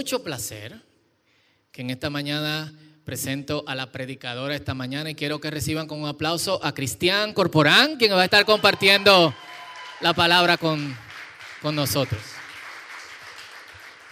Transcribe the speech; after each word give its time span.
mucho 0.00 0.24
placer 0.24 0.80
que 1.72 1.82
en 1.82 1.90
esta 1.90 2.08
mañana 2.08 2.72
presento 3.04 3.64
a 3.66 3.74
la 3.74 3.92
predicadora 3.92 4.54
esta 4.54 4.72
mañana 4.72 5.10
y 5.10 5.14
quiero 5.14 5.42
que 5.42 5.50
reciban 5.50 5.86
con 5.86 6.00
un 6.00 6.08
aplauso 6.08 6.58
a 6.64 6.72
Cristian 6.72 7.34
Corporán, 7.34 7.98
quien 7.98 8.12
va 8.12 8.22
a 8.22 8.24
estar 8.24 8.46
compartiendo 8.46 9.34
la 10.00 10.14
palabra 10.14 10.56
con, 10.56 10.96
con 11.60 11.76
nosotros. 11.76 12.18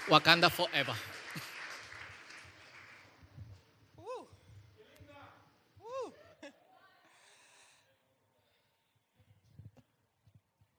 Wakanda 0.09 0.51
Forever. 0.51 0.95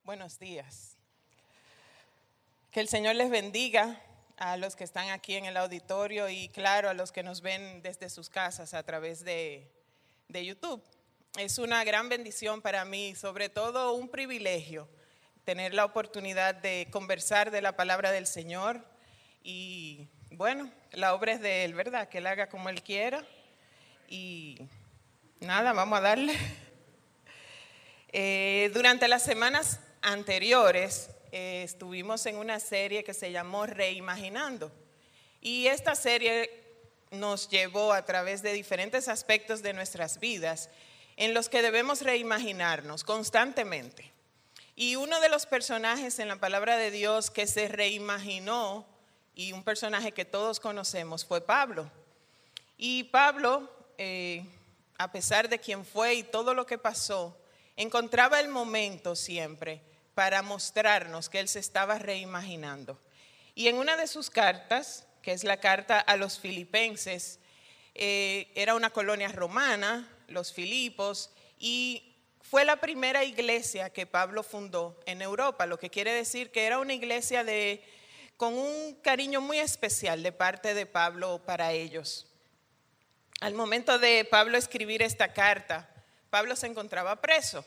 Buenos 0.03 0.37
días. 0.37 0.97
Que 2.69 2.79
el 2.79 2.87
Señor 2.87 3.15
les 3.15 3.31
bendiga 3.31 3.99
a 4.39 4.55
los 4.55 4.77
que 4.77 4.85
están 4.85 5.09
aquí 5.09 5.35
en 5.35 5.45
el 5.45 5.57
auditorio 5.57 6.29
y 6.29 6.47
claro 6.47 6.89
a 6.89 6.93
los 6.93 7.11
que 7.11 7.23
nos 7.23 7.41
ven 7.41 7.81
desde 7.81 8.09
sus 8.09 8.29
casas 8.29 8.73
a 8.73 8.83
través 8.83 9.25
de, 9.25 9.69
de 10.29 10.45
YouTube. 10.45 10.81
Es 11.37 11.57
una 11.57 11.83
gran 11.83 12.07
bendición 12.07 12.61
para 12.61 12.85
mí, 12.85 13.15
sobre 13.15 13.49
todo 13.49 13.93
un 13.93 14.07
privilegio, 14.07 14.87
tener 15.43 15.73
la 15.73 15.83
oportunidad 15.83 16.55
de 16.55 16.87
conversar 16.89 17.51
de 17.51 17.61
la 17.61 17.75
palabra 17.75 18.11
del 18.11 18.27
Señor 18.27 18.81
y 19.43 20.07
bueno, 20.31 20.71
la 20.91 21.13
obra 21.13 21.33
es 21.33 21.41
de 21.41 21.65
Él, 21.65 21.73
¿verdad? 21.73 22.07
Que 22.07 22.19
Él 22.19 22.27
haga 22.27 22.47
como 22.47 22.69
Él 22.69 22.81
quiera 22.81 23.25
y 24.07 24.57
nada, 25.41 25.73
vamos 25.73 25.99
a 25.99 26.01
darle. 26.01 26.35
Eh, 28.11 28.71
durante 28.73 29.07
las 29.07 29.21
semanas 29.21 29.79
anteriores 30.01 31.11
eh, 31.31 31.63
estuvimos 31.63 32.25
en 32.25 32.37
una 32.37 32.59
serie 32.59 33.03
que 33.03 33.13
se 33.13 33.31
llamó 33.31 33.65
Reimaginando. 33.65 34.71
Y 35.41 35.67
esta 35.67 35.95
serie 35.95 36.49
nos 37.11 37.49
llevó 37.49 37.93
a 37.93 38.05
través 38.05 38.41
de 38.41 38.53
diferentes 38.53 39.07
aspectos 39.07 39.61
de 39.61 39.73
nuestras 39.73 40.19
vidas 40.19 40.69
en 41.17 41.33
los 41.33 41.49
que 41.49 41.61
debemos 41.61 42.01
reimaginarnos 42.01 43.03
constantemente. 43.03 44.11
Y 44.75 44.95
uno 44.95 45.19
de 45.19 45.29
los 45.29 45.45
personajes 45.45 46.19
en 46.19 46.29
la 46.29 46.37
palabra 46.37 46.77
de 46.77 46.91
Dios 46.91 47.29
que 47.29 47.47
se 47.47 47.67
reimaginó, 47.67 48.85
y 49.35 49.53
un 49.53 49.63
personaje 49.63 50.11
que 50.11 50.25
todos 50.25 50.59
conocemos, 50.59 51.25
fue 51.25 51.41
Pablo. 51.41 51.89
Y 52.77 53.03
Pablo, 53.05 53.69
eh, 53.97 54.45
a 54.97 55.11
pesar 55.11 55.49
de 55.49 55.59
quien 55.59 55.85
fue 55.85 56.15
y 56.15 56.23
todo 56.23 56.53
lo 56.53 56.65
que 56.65 56.77
pasó, 56.77 57.37
encontraba 57.75 58.39
el 58.39 58.49
momento 58.49 59.15
siempre 59.15 59.81
para 60.19 60.41
mostrarnos 60.41 61.29
que 61.29 61.39
él 61.39 61.47
se 61.47 61.59
estaba 61.59 61.97
reimaginando. 61.97 62.99
Y 63.55 63.69
en 63.69 63.77
una 63.77 63.95
de 63.95 64.05
sus 64.05 64.29
cartas, 64.29 65.07
que 65.21 65.31
es 65.31 65.45
la 65.45 65.61
carta 65.61 65.97
a 65.97 66.17
los 66.17 66.39
filipenses, 66.39 67.39
eh, 67.95 68.51
era 68.53 68.75
una 68.75 68.89
colonia 68.89 69.29
romana, 69.29 70.09
los 70.27 70.51
Filipos, 70.51 71.29
y 71.57 72.17
fue 72.41 72.65
la 72.65 72.81
primera 72.81 73.23
iglesia 73.23 73.91
que 73.91 74.05
Pablo 74.05 74.43
fundó 74.43 74.99
en 75.05 75.21
Europa, 75.21 75.65
lo 75.65 75.79
que 75.79 75.89
quiere 75.89 76.11
decir 76.11 76.51
que 76.51 76.65
era 76.65 76.79
una 76.79 76.95
iglesia 76.95 77.45
de, 77.45 77.81
con 78.35 78.55
un 78.55 78.95
cariño 78.95 79.39
muy 79.39 79.59
especial 79.59 80.21
de 80.21 80.33
parte 80.33 80.73
de 80.73 80.85
Pablo 80.85 81.41
para 81.45 81.71
ellos. 81.71 82.27
Al 83.39 83.53
momento 83.53 83.97
de 83.99 84.27
Pablo 84.29 84.57
escribir 84.57 85.01
esta 85.01 85.31
carta, 85.31 85.89
Pablo 86.29 86.57
se 86.57 86.67
encontraba 86.67 87.21
preso 87.21 87.63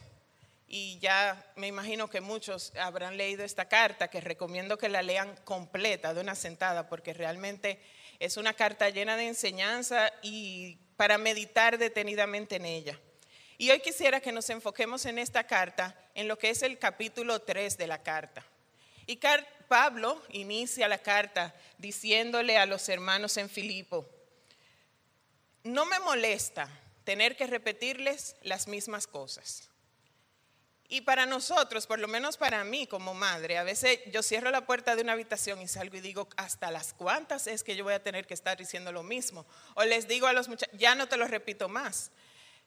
y 0.75 0.99
ya 1.01 1.53
me 1.55 1.67
imagino 1.67 2.09
que 2.09 2.23
muchos 2.23 2.73
habrán 2.81 3.19
leído 3.19 3.45
esta 3.45 3.69
carta, 3.69 4.09
que 4.09 4.23
recomiendo 4.23 4.79
que 4.79 4.89
la 4.89 5.03
lean 5.03 5.37
completa 5.45 6.15
de 6.15 6.23
una 6.23 6.35
sentada, 6.35 6.89
porque 6.89 7.13
realmente 7.13 7.79
es 8.19 8.39
una 8.39 8.55
carta 8.55 8.89
llena 8.89 9.19
de 9.19 9.29
enseñanza 9.29 10.11
y 10.23 10.79
para 10.97 11.19
meditar 11.19 11.77
detenidamente 11.77 12.57
en 12.57 12.65
ella. 12.65 12.99
Y 13.59 13.71
hoy 13.71 13.81
quisiera 13.81 14.21
que 14.21 14.33
nos 14.33 14.49
enfoquemos 14.49 15.05
en 15.05 15.19
esta 15.19 15.47
carta, 15.47 15.95
en 16.15 16.27
lo 16.27 16.39
que 16.39 16.49
es 16.49 16.63
el 16.63 16.79
capítulo 16.79 17.43
3 17.43 17.77
de 17.77 17.87
la 17.87 18.03
carta. 18.03 18.43
Y 19.05 19.21
Pablo 19.69 20.23
inicia 20.31 20.89
la 20.89 21.03
carta 21.03 21.55
diciéndole 21.77 22.57
a 22.57 22.65
los 22.65 22.89
hermanos 22.89 23.37
en 23.37 23.51
Filipo, 23.51 24.09
no 25.65 25.85
me 25.85 26.01
molesta 26.01 26.67
tener 27.05 27.37
que 27.37 27.47
repetirles 27.47 28.37
las 28.41 28.69
mismas 28.69 29.07
cosas 29.07 29.69
y 30.93 31.01
para 31.01 31.25
nosotros, 31.25 31.87
por 31.87 31.99
lo 31.99 32.07
menos 32.07 32.37
para 32.37 32.63
mí 32.65 32.87
como 32.87 33.15
madre, 33.15 33.57
a 33.57 33.63
veces 33.63 34.01
yo 34.13 34.23
cierro 34.23 34.51
la 34.51 34.67
puerta 34.67 34.95
de 34.95 35.01
una 35.01 35.15
habitación 35.15 35.63
y 35.63 35.67
salgo 35.67 35.97
y 35.97 36.03
digo, 36.03 36.29
¿hasta 36.37 36.71
las 36.71 36.93
cuantas 36.93 37.47
es 37.47 37.65
que 37.65 37.75
yo 37.75 37.83
voy 37.83 37.95
a 37.95 38.03
tener 38.03 38.27
que 38.27 38.35
estar 38.35 38.59
diciendo 38.59 38.93
lo 38.93 39.03
mismo? 39.03 39.47
O 39.75 39.85
les 39.85 40.07
digo 40.07 40.27
a 40.27 40.35
los 40.35 40.49
muchachos, 40.49 40.79
ya 40.79 40.95
no 40.95 41.09
te 41.09 41.17
lo 41.17 41.27
repito 41.27 41.67
más. 41.71 42.11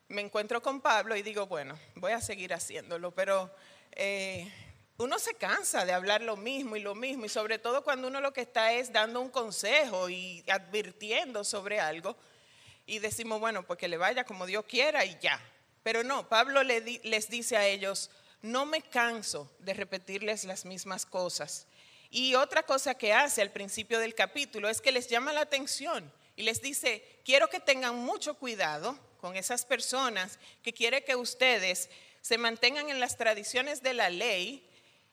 Me 0.08 0.22
encuentro 0.22 0.64
con 0.64 0.82
Pablo 0.82 1.16
y 1.16 1.22
digo, 1.22 1.46
bueno, 1.46 1.78
voy 1.94 2.14
a 2.14 2.20
seguir 2.20 2.52
haciéndolo, 2.52 3.12
pero 3.12 3.54
eh, 3.92 4.52
uno 4.98 5.20
se 5.20 5.36
cansa 5.36 5.86
de 5.86 5.94
hablar 5.94 6.24
lo 6.24 6.36
mismo 6.36 6.76
y 6.76 6.80
lo 6.80 6.96
mismo, 6.96 7.26
y 7.26 7.30
sobre 7.30 7.60
todo 7.60 7.84
cuando 7.84 8.08
uno 8.08 8.22
lo 8.22 8.34
que 8.34 8.42
está 8.42 8.74
es 8.74 8.92
dando 8.92 9.22
un 9.22 9.30
consejo 9.30 10.10
y 10.10 10.44
advirtiendo 10.50 11.44
sobre 11.44 11.80
algo, 11.80 12.18
y 12.88 12.98
decimos, 12.98 13.40
bueno, 13.40 13.62
pues 13.68 13.78
que 13.78 13.88
le 13.88 13.98
vaya 13.98 14.24
como 14.24 14.48
Dios 14.48 14.66
quiera 14.66 15.06
y 15.06 15.16
ya, 15.22 15.40
pero 15.86 16.04
no, 16.04 16.28
Pablo 16.28 16.64
les 16.64 17.30
dice 17.30 17.58
a 17.58 17.68
ellos, 17.68 18.10
no 18.42 18.66
me 18.66 18.82
canso 18.82 19.56
de 19.60 19.76
repetirles 19.76 20.44
las 20.44 20.66
mismas 20.66 21.06
cosas. 21.06 21.68
Y 22.10 22.34
otra 22.34 22.64
cosa 22.64 22.96
que 22.96 23.14
hace 23.14 23.44
al 23.44 23.52
principio 23.52 24.00
del 24.00 24.16
capítulo 24.16 24.68
es 24.68 24.82
que 24.82 24.92
les 24.92 25.08
llama 25.08 25.32
la 25.32 25.42
atención 25.42 26.12
y 26.36 26.42
les 26.42 26.60
dice, 26.60 27.20
quiero 27.24 27.52
que 27.52 27.60
tengan 27.60 27.98
mucho 27.98 28.34
cuidado 28.34 28.98
con 29.22 29.38
esas 29.38 29.64
personas 29.64 30.40
que 30.64 30.74
quiere 30.74 31.04
que 31.04 31.16
ustedes 31.16 31.92
se 32.20 32.40
mantengan 32.40 32.90
en 32.90 33.00
las 33.00 33.16
tradiciones 33.16 33.84
de 33.84 33.94
la 33.94 34.10
ley, 34.10 34.68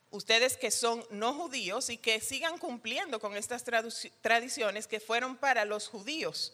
ustedes 0.09 0.57
que 0.57 0.71
son 0.71 1.05
no 1.11 1.35
judíos 1.35 1.91
y 1.91 1.99
que 1.99 2.19
sigan 2.19 2.57
cumpliendo 2.57 3.19
con 3.19 3.37
estas 3.37 3.63
tradiciones 4.23 4.87
que 4.87 4.99
fueron 4.99 5.37
para 5.37 5.65
los 5.65 5.87
judíos. 5.87 6.51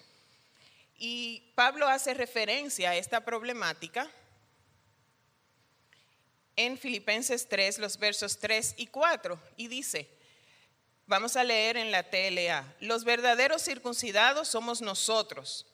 Y 0.99 1.53
Pablo 1.55 1.87
hace 1.87 2.13
referencia 2.13 2.89
a 2.89 2.95
esta 2.97 3.23
problemática 3.23 4.11
en 6.57 6.77
Filipenses 6.77 7.47
3, 7.47 7.79
los 7.79 7.97
versos 7.97 8.37
3 8.37 8.75
y 8.75 8.87
4, 8.87 9.39
y 9.55 9.69
dice, 9.69 10.09
vamos 11.07 11.37
a 11.37 11.45
leer 11.45 11.77
en 11.77 11.89
la 11.91 12.03
TLA, 12.03 12.75
los 12.81 13.05
verdaderos 13.05 13.63
circuncidados 13.63 14.49
somos 14.49 14.81
nosotros, 14.81 15.65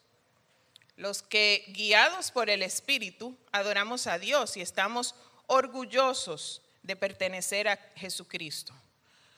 los 0.95 1.23
que 1.23 1.65
guiados 1.69 2.29
por 2.29 2.51
el 2.51 2.61
Espíritu 2.61 3.35
adoramos 3.51 4.05
a 4.05 4.19
Dios 4.19 4.55
y 4.57 4.61
estamos 4.61 5.15
orgullosos 5.47 6.61
de 6.83 6.95
pertenecer 6.95 7.67
a 7.67 7.77
Jesucristo. 7.95 8.73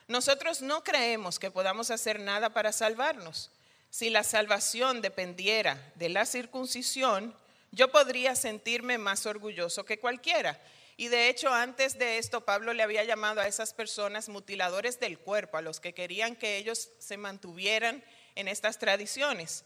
Nosotros 0.10 0.62
no 0.62 0.84
creemos 0.84 1.40
que 1.40 1.50
podamos 1.50 1.92
hacer 1.92 2.20
nada 2.20 2.50
para 2.50 2.74
salvarnos 2.74 3.52
si 3.90 4.10
la 4.10 4.24
salvación 4.24 5.02
dependiera 5.02 5.92
de 5.96 6.10
la 6.10 6.26
circuncisión, 6.26 7.36
yo 7.72 7.92
podría 7.92 8.36
sentirme 8.36 8.98
más 8.98 9.26
orgulloso 9.26 9.86
que 9.86 10.00
cualquiera. 10.00 10.62
Y 10.96 11.10
de 11.10 11.30
hecho, 11.30 11.54
antes 11.54 12.00
de 12.00 12.18
esto, 12.18 12.44
Pablo 12.44 12.74
le 12.74 12.84
había 12.84 13.04
llamado 13.04 13.40
a 13.40 13.48
esas 13.48 13.74
personas 13.74 14.30
mutiladores 14.30 15.00
del 15.00 15.20
cuerpo, 15.20 15.58
a 15.58 15.62
los 15.62 15.80
que 15.80 15.94
querían 15.94 16.36
que 16.36 16.58
ellos 16.58 16.90
se 16.98 17.18
mantuvieran 17.18 18.04
en 18.36 18.48
estas 18.48 18.80
tradiciones. 18.80 19.64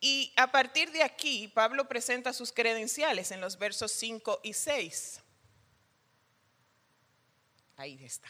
Y 0.00 0.32
a 0.36 0.52
partir 0.52 0.90
de 0.92 1.02
aquí, 1.02 1.48
Pablo 1.48 1.88
presenta 1.88 2.34
sus 2.34 2.52
credenciales 2.52 3.30
en 3.30 3.40
los 3.40 3.58
versos 3.58 3.90
5 3.92 4.40
y 4.42 4.52
6. 4.52 5.20
Ahí 7.76 7.98
está. 8.04 8.28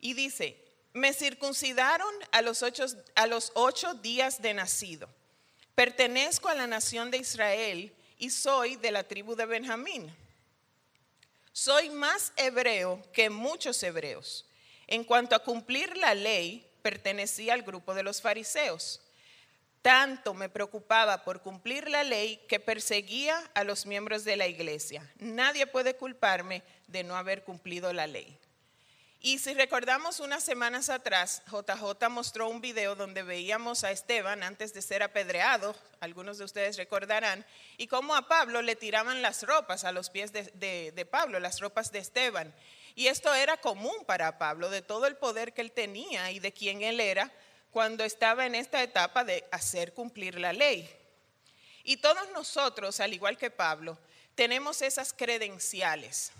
Y 0.00 0.14
dice, 0.14 0.63
me 0.94 1.12
circuncidaron 1.12 2.14
a 2.30 2.40
los, 2.40 2.62
ocho, 2.62 2.86
a 3.16 3.26
los 3.26 3.52
ocho 3.54 3.94
días 3.94 4.40
de 4.40 4.54
nacido. 4.54 5.08
Pertenezco 5.74 6.48
a 6.48 6.54
la 6.54 6.68
nación 6.68 7.10
de 7.10 7.18
Israel 7.18 7.92
y 8.16 8.30
soy 8.30 8.76
de 8.76 8.92
la 8.92 9.02
tribu 9.02 9.34
de 9.34 9.44
Benjamín. 9.44 10.14
Soy 11.52 11.90
más 11.90 12.32
hebreo 12.36 13.02
que 13.12 13.28
muchos 13.28 13.82
hebreos. 13.82 14.46
En 14.86 15.02
cuanto 15.02 15.34
a 15.34 15.40
cumplir 15.40 15.96
la 15.96 16.14
ley, 16.14 16.64
pertenecía 16.82 17.54
al 17.54 17.62
grupo 17.62 17.92
de 17.92 18.04
los 18.04 18.22
fariseos. 18.22 19.00
Tanto 19.82 20.32
me 20.32 20.48
preocupaba 20.48 21.24
por 21.24 21.42
cumplir 21.42 21.90
la 21.90 22.04
ley 22.04 22.40
que 22.48 22.60
perseguía 22.60 23.38
a 23.54 23.64
los 23.64 23.84
miembros 23.84 24.24
de 24.24 24.36
la 24.36 24.46
iglesia. 24.46 25.12
Nadie 25.18 25.66
puede 25.66 25.96
culparme 25.96 26.62
de 26.86 27.02
no 27.02 27.16
haber 27.16 27.42
cumplido 27.42 27.92
la 27.92 28.06
ley. 28.06 28.38
Y 29.26 29.38
si 29.38 29.54
recordamos 29.54 30.20
unas 30.20 30.44
semanas 30.44 30.90
atrás, 30.90 31.40
JJ 31.46 32.10
mostró 32.10 32.46
un 32.50 32.60
video 32.60 32.94
donde 32.94 33.22
veíamos 33.22 33.82
a 33.82 33.90
Esteban 33.90 34.42
antes 34.42 34.74
de 34.74 34.82
ser 34.82 35.02
apedreado, 35.02 35.74
algunos 36.00 36.36
de 36.36 36.44
ustedes 36.44 36.76
recordarán, 36.76 37.46
y 37.78 37.86
cómo 37.86 38.14
a 38.14 38.28
Pablo 38.28 38.60
le 38.60 38.76
tiraban 38.76 39.22
las 39.22 39.42
ropas 39.44 39.84
a 39.84 39.92
los 39.92 40.10
pies 40.10 40.30
de, 40.30 40.92
de 40.92 41.06
Pablo, 41.06 41.40
las 41.40 41.60
ropas 41.60 41.90
de 41.90 42.00
Esteban. 42.00 42.54
Y 42.94 43.06
esto 43.06 43.32
era 43.32 43.56
común 43.56 43.94
para 44.06 44.36
Pablo, 44.36 44.68
de 44.68 44.82
todo 44.82 45.06
el 45.06 45.16
poder 45.16 45.54
que 45.54 45.62
él 45.62 45.72
tenía 45.72 46.30
y 46.30 46.38
de 46.38 46.52
quién 46.52 46.82
él 46.82 47.00
era, 47.00 47.32
cuando 47.70 48.04
estaba 48.04 48.44
en 48.44 48.54
esta 48.54 48.82
etapa 48.82 49.24
de 49.24 49.42
hacer 49.52 49.94
cumplir 49.94 50.38
la 50.38 50.52
ley. 50.52 50.86
Y 51.82 51.96
todos 51.96 52.28
nosotros, 52.34 53.00
al 53.00 53.14
igual 53.14 53.38
que 53.38 53.50
Pablo, 53.50 53.96
tenemos 54.34 54.82
esas 54.82 55.14
credenciales 55.14 56.30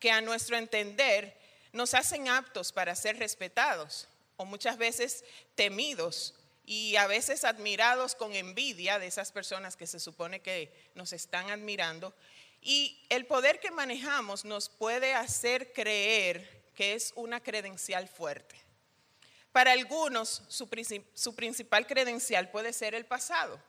que 0.00 0.10
a 0.10 0.20
nuestro 0.20 0.56
entender 0.56 1.38
nos 1.72 1.94
hacen 1.94 2.28
aptos 2.28 2.72
para 2.72 2.94
ser 2.94 3.18
respetados 3.18 4.08
o 4.36 4.44
muchas 4.44 4.78
veces 4.78 5.24
temidos 5.54 6.34
y 6.64 6.96
a 6.96 7.06
veces 7.06 7.44
admirados 7.44 8.14
con 8.14 8.34
envidia 8.34 8.98
de 8.98 9.06
esas 9.06 9.32
personas 9.32 9.76
que 9.76 9.86
se 9.86 10.00
supone 10.00 10.40
que 10.40 10.72
nos 10.94 11.12
están 11.12 11.50
admirando. 11.50 12.14
Y 12.60 13.04
el 13.08 13.26
poder 13.26 13.58
que 13.60 13.70
manejamos 13.70 14.44
nos 14.44 14.68
puede 14.68 15.14
hacer 15.14 15.72
creer 15.72 16.70
que 16.74 16.94
es 16.94 17.12
una 17.16 17.42
credencial 17.42 18.08
fuerte. 18.08 18.56
Para 19.52 19.72
algunos, 19.72 20.42
su, 20.48 20.68
principal 20.68 21.86
credencial 21.86 22.50
puede 22.50 22.72
ser 22.72 22.94
el 22.94 23.04
pasado, 23.04 23.60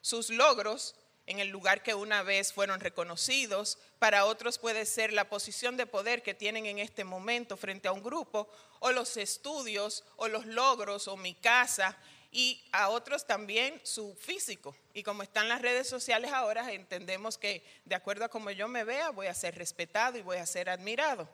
sus 0.00 0.30
logros 0.30 0.96
en 1.26 1.38
el 1.38 1.48
lugar 1.48 1.82
que 1.82 1.94
una 1.94 2.22
vez 2.22 2.52
fueron 2.52 2.80
reconocidos, 2.80 3.78
para 3.98 4.24
otros 4.24 4.58
puede 4.58 4.86
ser 4.86 5.12
la 5.12 5.28
posición 5.28 5.76
de 5.76 5.86
poder 5.86 6.22
que 6.22 6.34
tienen 6.34 6.66
en 6.66 6.78
este 6.78 7.04
momento 7.04 7.56
frente 7.56 7.88
a 7.88 7.92
un 7.92 8.02
grupo, 8.02 8.48
o 8.80 8.90
los 8.92 9.16
estudios, 9.16 10.04
o 10.16 10.28
los 10.28 10.46
logros, 10.46 11.06
o 11.08 11.16
mi 11.16 11.34
casa, 11.34 11.96
y 12.32 12.64
a 12.72 12.88
otros 12.88 13.26
también 13.26 13.80
su 13.84 14.14
físico. 14.16 14.74
Y 14.94 15.02
como 15.02 15.22
están 15.22 15.48
las 15.48 15.62
redes 15.62 15.86
sociales 15.88 16.32
ahora, 16.32 16.72
entendemos 16.72 17.36
que 17.36 17.62
de 17.84 17.94
acuerdo 17.94 18.24
a 18.24 18.28
como 18.28 18.50
yo 18.50 18.66
me 18.68 18.84
vea, 18.84 19.10
voy 19.10 19.26
a 19.26 19.34
ser 19.34 19.56
respetado 19.56 20.18
y 20.18 20.22
voy 20.22 20.38
a 20.38 20.46
ser 20.46 20.70
admirado. 20.70 21.28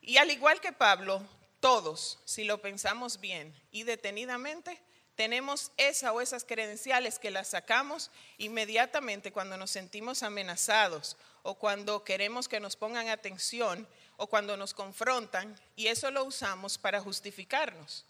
Y 0.00 0.18
al 0.18 0.30
igual 0.30 0.60
que 0.60 0.72
Pablo, 0.72 1.20
todos, 1.58 2.20
si 2.24 2.44
lo 2.44 2.62
pensamos 2.62 3.18
bien 3.20 3.52
y 3.72 3.82
detenidamente, 3.82 4.80
tenemos 5.16 5.72
esa 5.78 6.12
o 6.12 6.20
esas 6.20 6.44
credenciales 6.44 7.18
que 7.18 7.30
las 7.30 7.48
sacamos 7.48 8.10
inmediatamente 8.38 9.32
cuando 9.32 9.56
nos 9.56 9.70
sentimos 9.70 10.22
amenazados 10.22 11.16
o 11.42 11.54
cuando 11.54 12.04
queremos 12.04 12.48
que 12.48 12.60
nos 12.60 12.76
pongan 12.76 13.08
atención 13.08 13.88
o 14.18 14.26
cuando 14.26 14.56
nos 14.56 14.74
confrontan 14.74 15.58
y 15.74 15.88
eso 15.88 16.10
lo 16.10 16.24
usamos 16.24 16.76
para 16.76 17.00
justificarnos. 17.00 18.04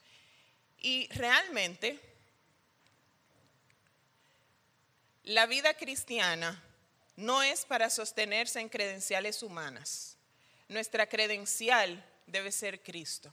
Y 0.81 1.09
realmente 1.13 2.01
la 5.23 5.47
vida 5.47 5.75
cristiana 5.75 6.63
no 7.17 7.43
es 7.43 7.65
para 7.65 7.89
sostenerse 7.89 8.61
en 8.61 8.69
credenciales 8.69 9.43
humanas. 9.43 10.17
Nuestra 10.69 11.09
credencial 11.09 12.05
debe 12.27 12.51
ser 12.51 12.83
Cristo. 12.83 13.33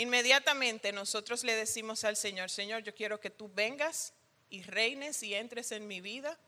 Inmediatamente 0.00 0.92
nosotros 0.92 1.44
le 1.44 1.54
decimos 1.54 2.04
al 2.04 2.16
Señor, 2.16 2.48
Señor, 2.48 2.82
yo 2.82 2.94
quiero 2.94 3.20
que 3.20 3.28
tú 3.28 3.50
vengas 3.52 4.14
y 4.48 4.62
reines 4.62 5.22
y 5.22 5.34
entres 5.34 5.72
en 5.72 5.86
mi 5.86 6.00
vida. 6.00 6.38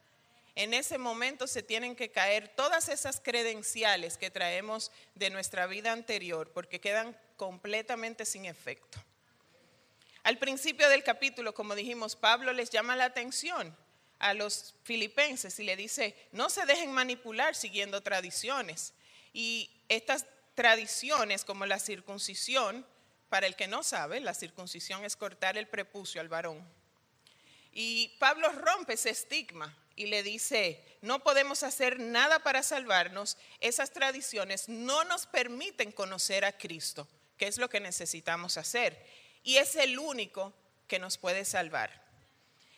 En 0.55 0.73
ese 0.73 0.97
momento 0.97 1.47
se 1.47 1.63
tienen 1.63 1.95
que 1.95 2.11
caer 2.11 2.49
todas 2.49 2.89
esas 2.89 3.21
credenciales 3.21 4.17
que 4.17 4.31
traemos 4.31 4.91
de 5.15 5.29
nuestra 5.29 5.67
vida 5.67 5.93
anterior, 5.93 6.51
porque 6.55 6.81
quedan 6.81 7.15
completamente 7.37 8.25
sin 8.25 8.47
efecto. 8.47 8.99
Al 10.23 10.39
principio 10.39 10.89
del 10.89 11.05
capítulo, 11.05 11.53
como 11.53 11.75
dijimos, 11.75 12.17
Pablo 12.17 12.55
les 12.55 12.71
llama 12.71 12.97
la 12.97 13.05
atención 13.05 13.77
a 14.19 14.33
los 14.33 14.77
filipenses 14.83 15.59
y 15.59 15.65
le 15.65 15.77
dice, 15.77 16.17
no 16.33 16.49
se 16.49 16.65
dejen 16.65 16.91
manipular 16.91 17.55
siguiendo 17.55 18.01
tradiciones. 18.03 18.95
Y 19.35 19.71
estas 19.91 20.25
tradiciones 20.55 21.45
como 21.45 21.67
la 21.67 21.79
circuncisión 21.79 22.87
para 23.33 23.47
el 23.47 23.57
que 23.57 23.67
no 23.67 23.83
sabe, 23.83 24.21
la 24.21 24.35
circuncisión 24.35 25.07
es 25.07 25.17
cortar 25.17 25.57
el 25.57 25.67
prepucio 25.67 26.21
al 26.21 26.29
varón. 26.29 26.63
Y 27.73 28.09
Pablo 28.19 28.53
rompe 28.53 28.93
ese 28.93 29.09
estigma 29.09 29.75
y 29.97 30.09
le 30.09 30.23
dice, 30.23 30.85
no 31.01 31.21
podemos 31.21 31.63
hacer 31.63 31.99
nada 31.99 32.41
para 32.41 32.63
salvarnos, 32.63 33.39
esas 33.61 33.91
tradiciones 33.91 34.69
no 34.69 35.05
nos 35.05 35.25
permiten 35.25 35.93
conocer 35.93 36.45
a 36.45 36.53
Cristo, 36.53 37.09
que 37.39 37.47
es 37.47 37.57
lo 37.57 37.71
que 37.71 37.81
necesitamos 37.81 38.59
hacer. 38.59 39.03
Y 39.43 39.57
es 39.57 39.77
el 39.77 39.99
único 39.99 40.53
que 40.87 40.99
nos 40.99 41.17
puede 41.17 41.47
salvar. 41.47 42.05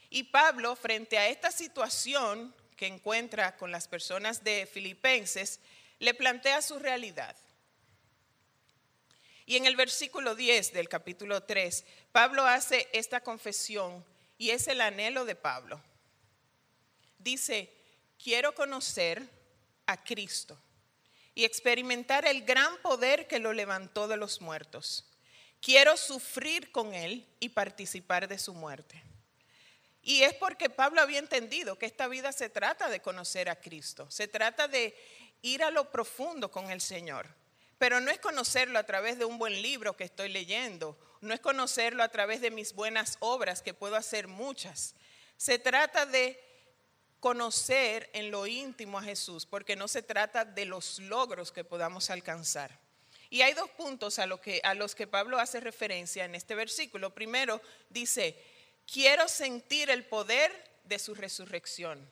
Y 0.08 0.22
Pablo, 0.22 0.76
frente 0.76 1.18
a 1.18 1.26
esta 1.26 1.50
situación 1.50 2.54
que 2.76 2.86
encuentra 2.86 3.56
con 3.56 3.72
las 3.72 3.88
personas 3.88 4.44
de 4.44 4.66
Filipenses, 4.72 5.58
le 5.98 6.14
plantea 6.14 6.62
su 6.62 6.78
realidad. 6.78 7.34
Y 9.46 9.56
en 9.56 9.66
el 9.66 9.76
versículo 9.76 10.34
10 10.34 10.72
del 10.72 10.88
capítulo 10.88 11.42
3, 11.42 11.84
Pablo 12.12 12.46
hace 12.46 12.88
esta 12.92 13.20
confesión 13.20 14.04
y 14.38 14.50
es 14.50 14.68
el 14.68 14.80
anhelo 14.80 15.24
de 15.24 15.36
Pablo. 15.36 15.80
Dice, 17.18 17.70
quiero 18.22 18.54
conocer 18.54 19.28
a 19.86 20.02
Cristo 20.02 20.58
y 21.34 21.44
experimentar 21.44 22.26
el 22.26 22.44
gran 22.44 22.76
poder 22.78 23.26
que 23.26 23.38
lo 23.38 23.52
levantó 23.52 24.08
de 24.08 24.16
los 24.16 24.40
muertos. 24.40 25.04
Quiero 25.60 25.96
sufrir 25.96 26.72
con 26.72 26.94
Él 26.94 27.26
y 27.40 27.50
participar 27.50 28.28
de 28.28 28.38
su 28.38 28.54
muerte. 28.54 29.02
Y 30.02 30.22
es 30.22 30.34
porque 30.34 30.68
Pablo 30.68 31.00
había 31.00 31.18
entendido 31.18 31.78
que 31.78 31.86
esta 31.86 32.08
vida 32.08 32.32
se 32.32 32.50
trata 32.50 32.90
de 32.90 33.00
conocer 33.00 33.48
a 33.48 33.56
Cristo, 33.56 34.10
se 34.10 34.28
trata 34.28 34.68
de 34.68 34.94
ir 35.40 35.62
a 35.62 35.70
lo 35.70 35.90
profundo 35.90 36.50
con 36.50 36.70
el 36.70 36.80
Señor. 36.80 37.26
Pero 37.78 38.00
no 38.00 38.10
es 38.10 38.18
conocerlo 38.18 38.78
a 38.78 38.84
través 38.84 39.18
de 39.18 39.24
un 39.24 39.38
buen 39.38 39.60
libro 39.62 39.96
que 39.96 40.04
estoy 40.04 40.28
leyendo, 40.28 40.98
no 41.20 41.34
es 41.34 41.40
conocerlo 41.40 42.02
a 42.02 42.08
través 42.08 42.40
de 42.40 42.50
mis 42.50 42.74
buenas 42.74 43.16
obras, 43.20 43.62
que 43.62 43.74
puedo 43.74 43.96
hacer 43.96 44.28
muchas. 44.28 44.94
Se 45.36 45.58
trata 45.58 46.06
de 46.06 46.38
conocer 47.20 48.10
en 48.12 48.30
lo 48.30 48.46
íntimo 48.46 48.98
a 48.98 49.02
Jesús, 49.02 49.46
porque 49.46 49.76
no 49.76 49.88
se 49.88 50.02
trata 50.02 50.44
de 50.44 50.66
los 50.66 50.98
logros 50.98 51.52
que 51.52 51.64
podamos 51.64 52.10
alcanzar. 52.10 52.78
Y 53.30 53.42
hay 53.42 53.54
dos 53.54 53.70
puntos 53.70 54.18
a, 54.18 54.26
los 54.26 54.94
que 54.94 55.06
Pablo 55.06 55.38
hace 55.38 55.58
referencia 55.60 56.24
en 56.24 56.34
este 56.34 56.54
versículo. 56.54 57.14
Primero, 57.14 57.60
dice, 57.88 58.38
quiero 58.86 59.26
sentir 59.26 59.90
el 59.90 60.04
poder 60.04 60.52
de 60.84 60.98
su 60.98 61.14
resurrección. 61.14 62.08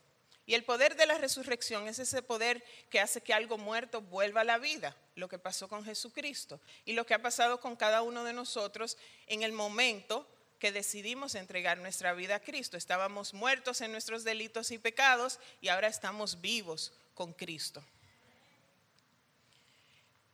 Y 0.47 0.55
el 0.55 0.65
poder 0.65 0.97
de 0.97 1.06
la 1.06 1.19
resurrección 1.19 1.87
es 1.87 1.99
ese 1.99 2.23
poder 2.23 2.65
que 2.91 2.99
hace 2.99 3.20
que 3.20 3.35
algo 3.35 3.58
muerto 3.58 4.00
vuelva 4.00 4.41
a 4.41 4.44
la 4.44 4.58
vida, 4.58 4.96
lo 5.15 5.29
que 5.29 5.39
pasó 5.39 5.69
con 5.69 5.85
Jesucristo 5.85 6.61
y 6.85 6.93
lo 6.93 7.07
que 7.07 7.15
ha 7.15 7.23
pasado 7.23 7.61
con 7.61 7.77
cada 7.77 8.03
uno 8.03 8.25
de 8.25 8.33
nosotros 8.33 8.97
en 9.27 9.43
el 9.43 9.53
momento 9.53 10.27
que 10.59 10.73
decidimos 10.73 11.35
entregar 11.35 11.79
nuestra 11.79 12.13
vida 12.15 12.37
a 12.37 12.41
Cristo. 12.41 12.77
Estábamos 12.77 13.35
muertos 13.35 13.81
en 13.81 13.93
nuestros 13.93 14.25
delitos 14.25 14.71
y 14.71 14.79
pecados 14.79 15.41
y 15.61 15.69
ahora 15.69 15.89
estamos 15.89 16.41
vivos 16.41 16.93
con 17.15 17.33
Cristo. 17.33 17.85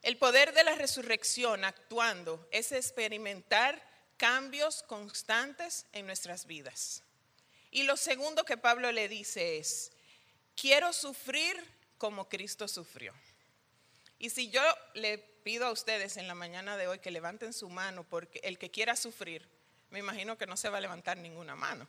El 0.03 0.17
poder 0.17 0.53
de 0.53 0.65
la 0.65 0.75
resurrección 0.75 1.65
actuando 1.65 2.47
es 2.51 2.73
experimentar 2.73 3.83
cambios 4.17 4.83
constantes 4.83 5.87
en 5.93 6.07
nuestras 6.07 6.47
vidas. 6.47 7.03
Y 7.71 7.83
lo 7.83 7.97
segundo 7.97 8.45
que 8.45 8.57
Pablo 8.57 8.93
le 8.93 9.09
dice 9.09 9.59
es, 9.59 9.93
quiero 10.55 10.93
sufrir 10.93 11.57
como 11.99 12.29
Cristo 12.29 12.69
sufrió. 12.69 13.13
Y 14.19 14.31
si 14.31 14.51
yo 14.51 14.63
le 14.95 15.19
pido 15.19 15.67
a 15.67 15.73
ustedes 15.73 16.17
en 16.17 16.27
la 16.27 16.35
mañana 16.35 16.77
de 16.77 16.89
hoy 16.89 16.99
que 16.99 17.11
levanten 17.11 17.53
su 17.53 17.69
mano, 17.69 18.05
porque 18.05 18.41
el 18.43 18.59
que 18.59 18.71
quiera 18.71 18.97
sufrir, 18.97 19.49
me 19.91 20.01
imagino 20.01 20.37
que 20.37 20.47
no 20.47 20.57
se 20.57 20.69
va 20.69 20.79
a 20.79 20.83
levantar 20.83 21.17
ninguna 21.17 21.55
mano. 21.55 21.89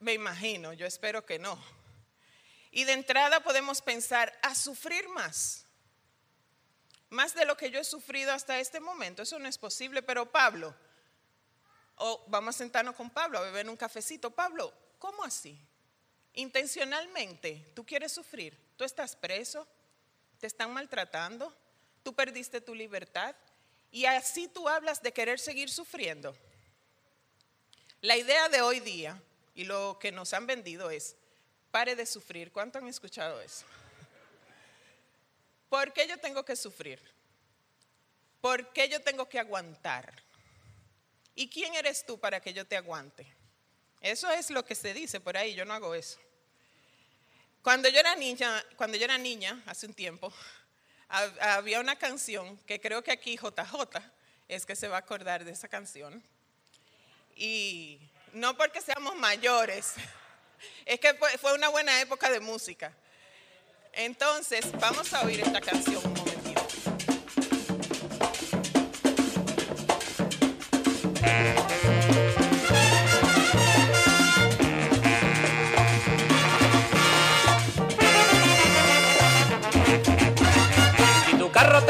Me 0.00 0.14
imagino, 0.14 0.72
yo 0.72 0.86
espero 0.86 1.24
que 1.24 1.38
no. 1.38 1.62
Y 2.70 2.84
de 2.84 2.92
entrada 2.92 3.40
podemos 3.40 3.80
pensar, 3.80 4.36
a 4.42 4.54
sufrir 4.54 5.08
más. 5.08 5.66
Más 7.10 7.34
de 7.34 7.44
lo 7.44 7.56
que 7.56 7.70
yo 7.70 7.78
he 7.78 7.84
sufrido 7.84 8.32
hasta 8.32 8.58
este 8.58 8.80
momento. 8.80 9.22
Eso 9.22 9.38
no 9.38 9.48
es 9.48 9.58
posible, 9.58 10.02
pero 10.02 10.30
Pablo, 10.32 10.74
o 11.96 12.24
vamos 12.28 12.56
a 12.56 12.58
sentarnos 12.58 12.96
con 12.96 13.10
Pablo 13.10 13.38
a 13.38 13.42
beber 13.42 13.68
un 13.68 13.76
cafecito. 13.76 14.30
Pablo, 14.30 14.72
¿cómo 14.98 15.22
así? 15.22 15.60
Intencionalmente, 16.32 17.70
tú 17.74 17.86
quieres 17.86 18.10
sufrir, 18.10 18.58
tú 18.76 18.82
estás 18.82 19.14
preso, 19.14 19.68
te 20.44 20.48
están 20.48 20.74
maltratando, 20.74 21.56
tú 22.02 22.14
perdiste 22.14 22.60
tu 22.60 22.74
libertad 22.74 23.34
y 23.90 24.04
así 24.04 24.46
tú 24.46 24.68
hablas 24.68 25.00
de 25.00 25.10
querer 25.10 25.40
seguir 25.40 25.70
sufriendo. 25.70 26.36
La 28.02 28.18
idea 28.18 28.50
de 28.50 28.60
hoy 28.60 28.80
día 28.80 29.18
y 29.54 29.64
lo 29.64 29.98
que 29.98 30.12
nos 30.12 30.34
han 30.34 30.46
vendido 30.46 30.90
es, 30.90 31.16
pare 31.70 31.96
de 31.96 32.04
sufrir. 32.04 32.52
¿Cuánto 32.52 32.76
han 32.76 32.86
escuchado 32.88 33.40
eso? 33.40 33.64
¿Por 35.70 35.94
qué 35.94 36.06
yo 36.06 36.18
tengo 36.18 36.44
que 36.44 36.56
sufrir? 36.56 37.00
¿Por 38.42 38.70
qué 38.74 38.90
yo 38.90 39.00
tengo 39.00 39.26
que 39.26 39.38
aguantar? 39.38 40.12
¿Y 41.34 41.48
quién 41.48 41.74
eres 41.74 42.04
tú 42.04 42.20
para 42.20 42.40
que 42.40 42.52
yo 42.52 42.66
te 42.66 42.76
aguante? 42.76 43.26
Eso 44.02 44.30
es 44.30 44.50
lo 44.50 44.62
que 44.62 44.74
se 44.74 44.92
dice 44.92 45.20
por 45.20 45.38
ahí, 45.38 45.54
yo 45.54 45.64
no 45.64 45.72
hago 45.72 45.94
eso. 45.94 46.18
Cuando 47.64 47.88
yo 47.88 47.98
era 47.98 48.14
niña, 48.14 48.62
cuando 48.76 48.98
yo 48.98 49.06
era 49.06 49.16
niña, 49.16 49.62
hace 49.64 49.86
un 49.86 49.94
tiempo, 49.94 50.30
había 51.08 51.80
una 51.80 51.96
canción 51.96 52.58
que 52.66 52.78
creo 52.78 53.02
que 53.02 53.10
aquí 53.10 53.38
JJ 53.38 54.02
es 54.48 54.66
que 54.66 54.76
se 54.76 54.86
va 54.86 54.96
a 54.96 54.98
acordar 54.98 55.46
de 55.46 55.52
esa 55.52 55.66
canción, 55.66 56.22
Y 57.34 57.98
no 58.34 58.54
porque 58.54 58.82
seamos 58.82 59.16
mayores, 59.16 59.94
es 60.84 61.00
que 61.00 61.14
fue 61.40 61.54
una 61.54 61.70
buena 61.70 61.98
época 62.02 62.30
de 62.30 62.38
música. 62.38 62.92
Entonces, 63.94 64.70
vamos 64.78 65.14
a 65.14 65.22
oír 65.22 65.40
esta 65.40 65.62
canción 65.62 66.23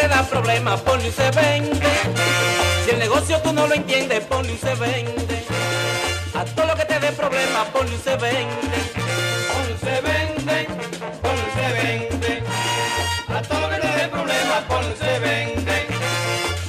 te 0.04 0.08
da 0.08 0.22
problemas, 0.22 0.80
ponlo 0.82 1.06
y 1.06 1.10
se 1.10 1.30
vende. 1.30 1.88
Si 2.84 2.90
el 2.90 2.98
negocio 2.98 3.40
tú 3.40 3.54
no 3.54 3.66
lo 3.66 3.74
entiendes, 3.74 4.20
ponlo 4.24 4.52
y 4.52 4.58
se 4.58 4.74
vende. 4.74 5.44
A 6.34 6.44
todo 6.44 6.66
lo 6.66 6.76
que 6.76 6.84
te 6.84 7.00
dé 7.00 7.10
problemas, 7.12 7.68
ponlo 7.68 7.90
y 7.90 7.98
se 7.98 8.14
vende. 8.16 8.78
Ponlo 9.50 9.74
y 9.74 9.78
se 9.78 10.00
vende, 10.08 10.68
ponlo 11.22 11.44
y 11.48 11.52
se 11.58 11.68
vende. 11.80 12.42
A 13.28 13.40
todo 13.42 13.60
lo 13.60 13.68
que 13.70 13.80
te 13.80 13.92
dé 13.98 14.08
problemas, 14.08 14.64
ponlo 14.68 14.92
y 14.92 14.98
se 14.98 15.18
vende. 15.20 15.86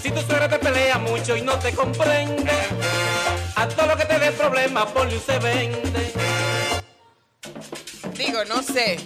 Si 0.01 0.12
tu 0.12 0.22
suegra 0.22 0.48
te 0.48 0.60
pelea 0.60 0.98
mucho 1.00 1.36
y 1.36 1.42
no 1.42 1.60
te 1.60 1.74
comprende, 1.74 2.54
a 3.58 3.68
todo 3.68 3.88
lo 3.88 3.98
que 3.98 4.06
te 4.06 4.18
dé 4.18 4.32
problemas, 4.32 4.86
ponlo 4.94 5.13
y 5.13 5.20
se 5.20 5.39
vende. 5.39 6.13
Digo, 8.13 8.46
no 8.46 8.63
sé 8.63 8.98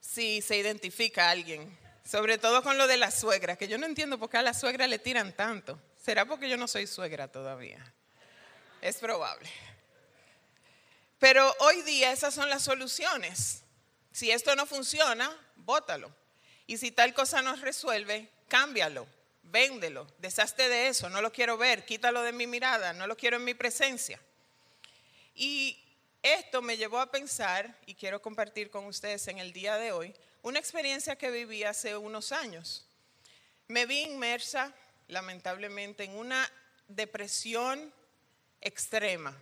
si 0.00 0.40
se 0.40 0.56
identifica 0.58 1.30
alguien, 1.30 1.83
sobre 2.04 2.38
todo 2.38 2.62
con 2.62 2.76
lo 2.76 2.86
de 2.86 2.96
la 2.96 3.10
suegra, 3.10 3.56
que 3.56 3.68
yo 3.68 3.78
no 3.78 3.86
entiendo 3.86 4.18
por 4.18 4.30
qué 4.30 4.36
a 4.36 4.42
la 4.42 4.54
suegra 4.54 4.86
le 4.86 4.98
tiran 4.98 5.32
tanto. 5.32 5.80
¿Será 5.96 6.26
porque 6.26 6.48
yo 6.48 6.56
no 6.56 6.68
soy 6.68 6.86
suegra 6.86 7.28
todavía? 7.28 7.92
Es 8.82 8.96
probable. 8.98 9.50
Pero 11.18 11.54
hoy 11.60 11.80
día 11.82 12.12
esas 12.12 12.34
son 12.34 12.50
las 12.50 12.62
soluciones. 12.62 13.62
Si 14.12 14.30
esto 14.30 14.54
no 14.54 14.66
funciona, 14.66 15.34
bótalo. 15.56 16.14
Y 16.66 16.76
si 16.76 16.90
tal 16.90 17.14
cosa 17.14 17.40
no 17.40 17.56
resuelve, 17.56 18.28
cámbialo, 18.48 19.06
véndelo, 19.44 20.06
deshazte 20.18 20.68
de 20.68 20.88
eso, 20.88 21.08
no 21.08 21.22
lo 21.22 21.32
quiero 21.32 21.56
ver, 21.56 21.84
quítalo 21.86 22.22
de 22.22 22.32
mi 22.32 22.46
mirada, 22.46 22.92
no 22.92 23.06
lo 23.06 23.16
quiero 23.16 23.38
en 23.38 23.44
mi 23.44 23.54
presencia. 23.54 24.20
Y 25.34 25.82
esto 26.22 26.62
me 26.62 26.76
llevó 26.76 27.00
a 27.00 27.10
pensar, 27.10 27.78
y 27.86 27.94
quiero 27.94 28.20
compartir 28.22 28.70
con 28.70 28.86
ustedes 28.86 29.26
en 29.28 29.38
el 29.38 29.52
día 29.52 29.76
de 29.76 29.92
hoy, 29.92 30.14
una 30.44 30.58
experiencia 30.58 31.16
que 31.16 31.30
viví 31.30 31.64
hace 31.64 31.96
unos 31.96 32.30
años. 32.30 32.84
Me 33.66 33.86
vi 33.86 34.02
inmersa, 34.02 34.74
lamentablemente, 35.08 36.04
en 36.04 36.14
una 36.16 36.50
depresión 36.86 37.90
extrema. 38.60 39.34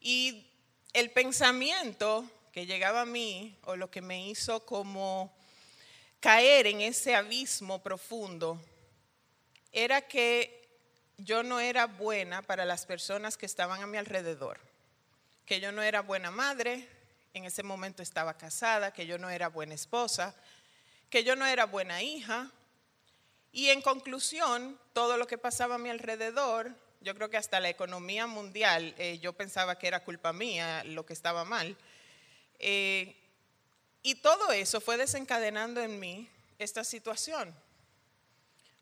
Y 0.00 0.50
el 0.92 1.12
pensamiento 1.12 2.28
que 2.50 2.66
llegaba 2.66 3.02
a 3.02 3.06
mí, 3.06 3.56
o 3.62 3.76
lo 3.76 3.92
que 3.92 4.02
me 4.02 4.26
hizo 4.26 4.66
como 4.66 5.32
caer 6.18 6.66
en 6.66 6.80
ese 6.80 7.14
abismo 7.14 7.80
profundo, 7.84 8.60
era 9.70 10.00
que 10.00 10.68
yo 11.16 11.44
no 11.44 11.60
era 11.60 11.86
buena 11.86 12.42
para 12.42 12.64
las 12.64 12.86
personas 12.86 13.36
que 13.36 13.46
estaban 13.46 13.82
a 13.82 13.86
mi 13.86 13.98
alrededor, 13.98 14.58
que 15.44 15.60
yo 15.60 15.70
no 15.70 15.80
era 15.80 16.00
buena 16.02 16.32
madre, 16.32 16.88
en 17.36 17.44
ese 17.44 17.62
momento 17.62 18.02
estaba 18.02 18.36
casada, 18.36 18.92
que 18.92 19.06
yo 19.06 19.18
no 19.18 19.30
era 19.30 19.48
buena 19.48 19.74
esposa, 19.74 20.34
que 21.10 21.24
yo 21.24 21.36
no 21.36 21.46
era 21.46 21.66
buena 21.66 22.02
hija. 22.02 22.50
Y 23.52 23.68
en 23.68 23.82
conclusión, 23.82 24.78
todo 24.92 25.16
lo 25.16 25.26
que 25.26 25.38
pasaba 25.38 25.76
a 25.76 25.78
mi 25.78 25.90
alrededor 25.90 26.74
yo 27.06 27.14
creo 27.14 27.30
que 27.30 27.36
hasta 27.36 27.60
la 27.60 27.68
economía 27.68 28.26
mundial, 28.26 28.92
eh, 28.98 29.18
yo 29.20 29.32
pensaba 29.32 29.78
que 29.78 29.86
era 29.86 30.02
culpa 30.02 30.32
mía 30.32 30.82
lo 30.84 31.06
que 31.06 31.12
estaba 31.12 31.44
mal. 31.44 31.76
Eh, 32.58 33.14
y 34.02 34.16
todo 34.16 34.50
eso 34.50 34.80
fue 34.80 34.96
desencadenando 34.96 35.80
en 35.80 36.00
mí 36.00 36.28
esta 36.58 36.82
situación. 36.82 37.54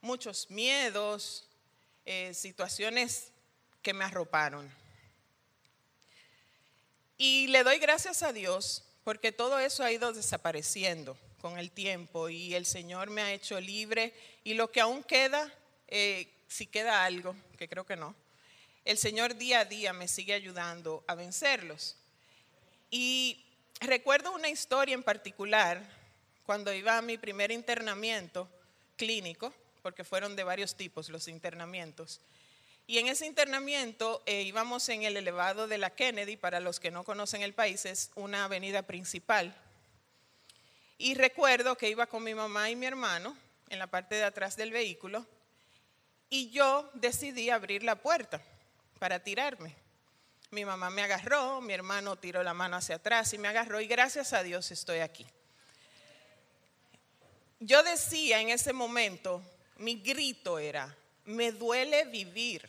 Muchos 0.01 0.51
miedos, 0.51 1.47
eh, 2.07 2.33
situaciones 2.33 3.31
que 3.83 3.93
me 3.93 4.05
arroparon. 4.05 4.84
Y 7.17 7.47
le 7.49 7.63
doy 7.63 7.79
gracias 7.79 8.23
a 8.23 8.33
Dios 8.33 8.85
porque 9.05 9.31
todo 9.31 9.59
eso 9.59 9.85
ha 9.85 9.93
ido 9.93 10.13
desapareciendo 10.13 11.17
con 11.41 11.59
el 11.59 11.71
tiempo 11.71 12.29
y 12.29 12.55
el 12.55 12.67
Señor 12.67 13.11
me 13.11 13.23
ha 13.23 13.33
hecho 13.33 13.61
libre 13.61 14.15
y 14.43 14.55
lo 14.55 14.73
que 14.73 14.81
aún 14.81 15.03
queda, 15.03 15.53
si 16.49 16.67
queda 16.67 17.05
algo, 17.05 17.37
que 17.59 17.69
creo 17.69 17.85
que 17.85 17.97
no, 17.97 18.17
el 18.85 18.99
Señor 18.99 19.37
día 19.37 19.61
a 19.61 19.65
día 19.65 19.93
me 19.93 20.09
sigue 20.09 20.35
ayudando 20.35 21.05
a 21.07 21.15
vencerlos. 21.15 21.97
Y 22.91 23.45
recuerdo 23.81 24.33
una 24.33 24.49
historia 24.49 24.95
en 24.95 25.03
particular 25.03 25.83
cuando 26.45 26.73
iba 26.73 26.99
a 26.99 27.03
mi 27.03 27.17
primer 27.17 27.51
internamiento 27.51 28.49
clínico, 28.97 29.55
porque 29.83 30.05
fueron 30.05 30.37
de 30.37 30.45
varios 30.45 30.77
tipos 30.77 31.09
los 31.09 31.29
internamientos. 31.29 32.21
Y 32.87 32.99
en 32.99 33.09
ese 33.09 33.27
internamiento 33.27 34.23
eh, 34.27 34.43
íbamos 34.43 34.89
en 34.89 35.03
el 35.03 35.17
elevado 35.17 35.67
de 35.67 35.79
la 35.79 35.91
Kennedy, 35.91 36.37
para 36.37 36.61
los 36.61 36.81
que 36.81 36.91
no 36.91 37.05
conocen 37.05 37.43
el 37.43 37.55
país, 37.55 37.87
es 37.87 38.11
una 38.15 38.45
avenida 38.45 38.83
principal. 38.83 39.55
Y 40.99 41.15
recuerdo 41.15 41.77
que 41.77 41.89
iba 41.89 42.07
con 42.07 42.23
mi 42.23 42.35
mamá 42.35 42.71
y 42.71 42.77
mi 42.77 42.87
hermano 42.87 43.37
en 43.71 43.79
la 43.79 43.87
parte 43.87 44.17
de 44.17 44.25
atrás 44.25 44.57
del 44.57 44.71
vehículo 44.71 45.27
y 46.31 46.51
yo 46.51 46.91
decidí 46.95 47.51
abrir 47.51 47.83
la 47.83 47.97
puerta 47.97 48.43
para 48.99 49.21
tirarme. 49.21 49.75
Mi 50.51 50.65
mamá 50.65 50.91
me 50.91 51.03
agarró, 51.03 51.61
mi 51.61 51.73
hermano 51.73 52.17
tiró 52.17 52.43
la 52.43 52.55
mano 52.55 52.77
hacia 52.77 52.97
atrás 52.97 53.33
y 53.35 53.39
me 53.39 53.49
agarró 53.49 53.81
y 53.81 53.87
gracias 53.87 54.33
a 54.33 54.43
Dios 54.43 54.71
estoy 54.71 54.99
aquí. 54.99 55.27
Yo 57.61 57.83
decía 57.83 58.41
en 58.41 58.51
ese 58.51 58.73
momento, 58.73 59.43
mi 59.79 59.97
grito 59.97 60.59
era, 60.59 60.95
me 61.25 61.53
duele 61.53 62.05
vivir, 62.05 62.69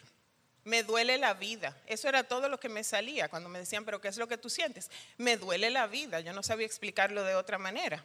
me 0.65 0.83
duele 0.83 1.17
la 1.17 1.33
vida. 1.33 1.77
Eso 1.85 2.09
era 2.09 2.23
todo 2.23 2.49
lo 2.49 2.59
que 2.59 2.69
me 2.69 2.83
salía 2.83 3.29
cuando 3.29 3.47
me 3.49 3.59
decían, 3.59 3.85
pero 3.85 4.01
¿qué 4.01 4.09
es 4.09 4.17
lo 4.17 4.27
que 4.27 4.37
tú 4.37 4.49
sientes? 4.49 4.89
Me 5.17 5.37
duele 5.37 5.69
la 5.69 5.87
vida, 5.87 6.19
yo 6.19 6.33
no 6.33 6.43
sabía 6.43 6.65
explicarlo 6.65 7.23
de 7.23 7.35
otra 7.35 7.57
manera. 7.57 8.03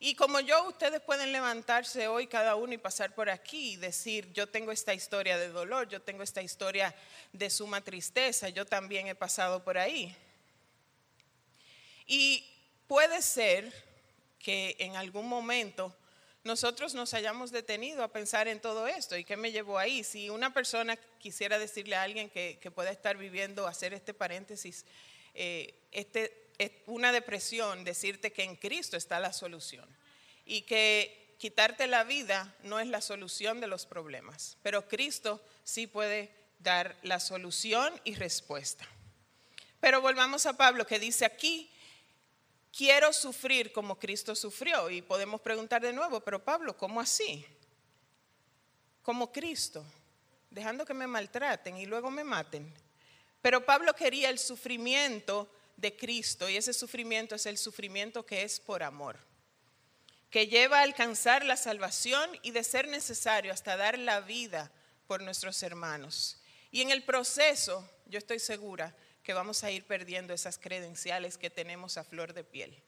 Y 0.00 0.16
como 0.16 0.40
yo, 0.40 0.66
ustedes 0.68 1.00
pueden 1.00 1.30
levantarse 1.30 2.08
hoy 2.08 2.26
cada 2.26 2.56
uno 2.56 2.72
y 2.74 2.78
pasar 2.78 3.14
por 3.14 3.30
aquí 3.30 3.74
y 3.74 3.76
decir, 3.76 4.30
yo 4.32 4.48
tengo 4.48 4.72
esta 4.72 4.92
historia 4.92 5.38
de 5.38 5.48
dolor, 5.48 5.88
yo 5.88 6.02
tengo 6.02 6.24
esta 6.24 6.42
historia 6.42 6.94
de 7.32 7.48
suma 7.48 7.80
tristeza, 7.80 8.48
yo 8.48 8.66
también 8.66 9.06
he 9.06 9.14
pasado 9.14 9.62
por 9.62 9.78
ahí. 9.78 10.14
Y 12.06 12.44
puede 12.88 13.22
ser 13.22 13.72
que 14.40 14.74
en 14.80 14.96
algún 14.96 15.28
momento 15.28 15.96
nosotros 16.44 16.94
nos 16.94 17.14
hayamos 17.14 17.50
detenido 17.50 18.04
a 18.04 18.12
pensar 18.12 18.48
en 18.48 18.60
todo 18.60 18.86
esto 18.86 19.16
y 19.16 19.24
qué 19.24 19.36
me 19.36 19.50
llevó 19.50 19.78
ahí. 19.78 20.04
Si 20.04 20.28
una 20.28 20.52
persona 20.52 20.96
quisiera 21.18 21.58
decirle 21.58 21.96
a 21.96 22.02
alguien 22.02 22.28
que, 22.28 22.70
pueda 22.74 22.90
estar 22.90 23.16
viviendo, 23.16 23.66
hacer 23.66 23.94
este 23.94 24.12
paréntesis, 24.12 24.84
eh, 25.34 25.74
este 25.90 26.50
es 26.58 26.70
una 26.86 27.12
depresión 27.12 27.82
decirte 27.82 28.32
que 28.32 28.44
en 28.44 28.56
Cristo 28.56 28.96
está 28.96 29.18
la 29.20 29.32
solución 29.32 29.88
y 30.44 30.62
que 30.62 31.34
quitarte 31.38 31.86
la 31.86 32.04
vida 32.04 32.54
no 32.62 32.78
es 32.78 32.86
la 32.86 33.00
solución 33.00 33.60
de 33.60 33.66
los 33.66 33.86
problemas, 33.86 34.56
pero 34.62 34.86
Cristo 34.86 35.42
sí 35.64 35.86
puede 35.86 36.30
dar 36.58 36.96
la 37.02 37.20
solución 37.20 37.92
y 38.04 38.14
respuesta. 38.14 38.86
Pero 39.80 40.00
volvamos 40.00 40.46
a 40.46 40.56
Pablo 40.56 40.86
que 40.86 40.98
dice 40.98 41.24
aquí, 41.24 41.70
quiero 42.76 43.12
sufrir 43.12 43.72
como 43.72 43.98
Cristo 43.98 44.34
sufrió. 44.34 44.90
Y 44.90 45.02
podemos 45.02 45.40
preguntar 45.40 45.82
de 45.82 45.92
nuevo, 45.92 46.20
pero 46.20 46.42
Pablo, 46.42 46.76
¿cómo 46.76 47.00
así? 47.00 47.46
Como 49.02 49.30
Cristo, 49.32 49.84
dejando 50.50 50.84
que 50.84 50.94
me 50.94 51.06
maltraten 51.06 51.76
y 51.76 51.86
luego 51.86 52.10
me 52.10 52.24
maten. 52.24 52.72
Pero 53.42 53.64
Pablo 53.64 53.94
quería 53.94 54.30
el 54.30 54.38
sufrimiento 54.38 55.50
de 55.76 55.94
Cristo 55.96 56.48
y 56.48 56.56
ese 56.56 56.72
sufrimiento 56.72 57.34
es 57.34 57.46
el 57.46 57.58
sufrimiento 57.58 58.24
que 58.24 58.42
es 58.42 58.58
por 58.58 58.82
amor, 58.82 59.18
que 60.30 60.46
lleva 60.46 60.78
a 60.78 60.82
alcanzar 60.82 61.44
la 61.44 61.56
salvación 61.56 62.30
y 62.42 62.52
de 62.52 62.64
ser 62.64 62.88
necesario 62.88 63.52
hasta 63.52 63.76
dar 63.76 63.98
la 63.98 64.20
vida 64.20 64.70
por 65.06 65.20
nuestros 65.22 65.62
hermanos. 65.62 66.40
Y 66.70 66.80
en 66.80 66.90
el 66.90 67.02
proceso, 67.02 67.86
yo 68.06 68.18
estoy 68.18 68.38
segura 68.38 68.94
que 69.24 69.32
vamos 69.32 69.64
a 69.64 69.70
ir 69.70 69.84
perdiendo 69.84 70.34
esas 70.34 70.58
credenciales 70.58 71.38
que 71.38 71.50
tenemos 71.50 71.96
a 71.96 72.04
flor 72.04 72.34
de 72.34 72.44
piel. 72.44 72.80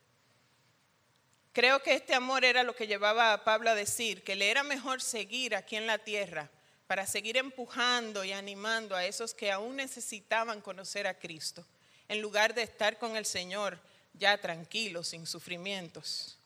Creo 1.53 1.83
que 1.83 1.95
este 1.95 2.15
amor 2.15 2.45
era 2.45 2.63
lo 2.63 2.77
que 2.77 2.87
llevaba 2.87 3.33
a 3.33 3.43
Pablo 3.43 3.71
a 3.71 3.75
decir 3.75 4.23
que 4.23 4.37
le 4.37 4.51
era 4.51 4.63
mejor 4.63 5.01
seguir 5.01 5.57
aquí 5.57 5.77
en 5.77 5.87
la 5.87 5.99
tierra 5.99 6.51
para 6.87 7.07
seguir 7.07 7.39
empujando 7.39 8.23
y 8.23 8.33
animando 8.33 8.95
a 8.95 9.07
esos 9.07 9.33
que 9.33 9.51
aún 9.51 9.77
necesitaban 9.77 10.61
conocer 10.61 11.07
a 11.07 11.19
Cristo 11.19 11.67
en 12.09 12.21
lugar 12.21 12.55
de 12.55 12.63
estar 12.63 12.99
con 12.99 13.17
el 13.17 13.25
Señor 13.25 13.81
ya 14.13 14.39
tranquilo, 14.39 15.03
sin 15.03 15.27
sufrimientos. 15.27 16.39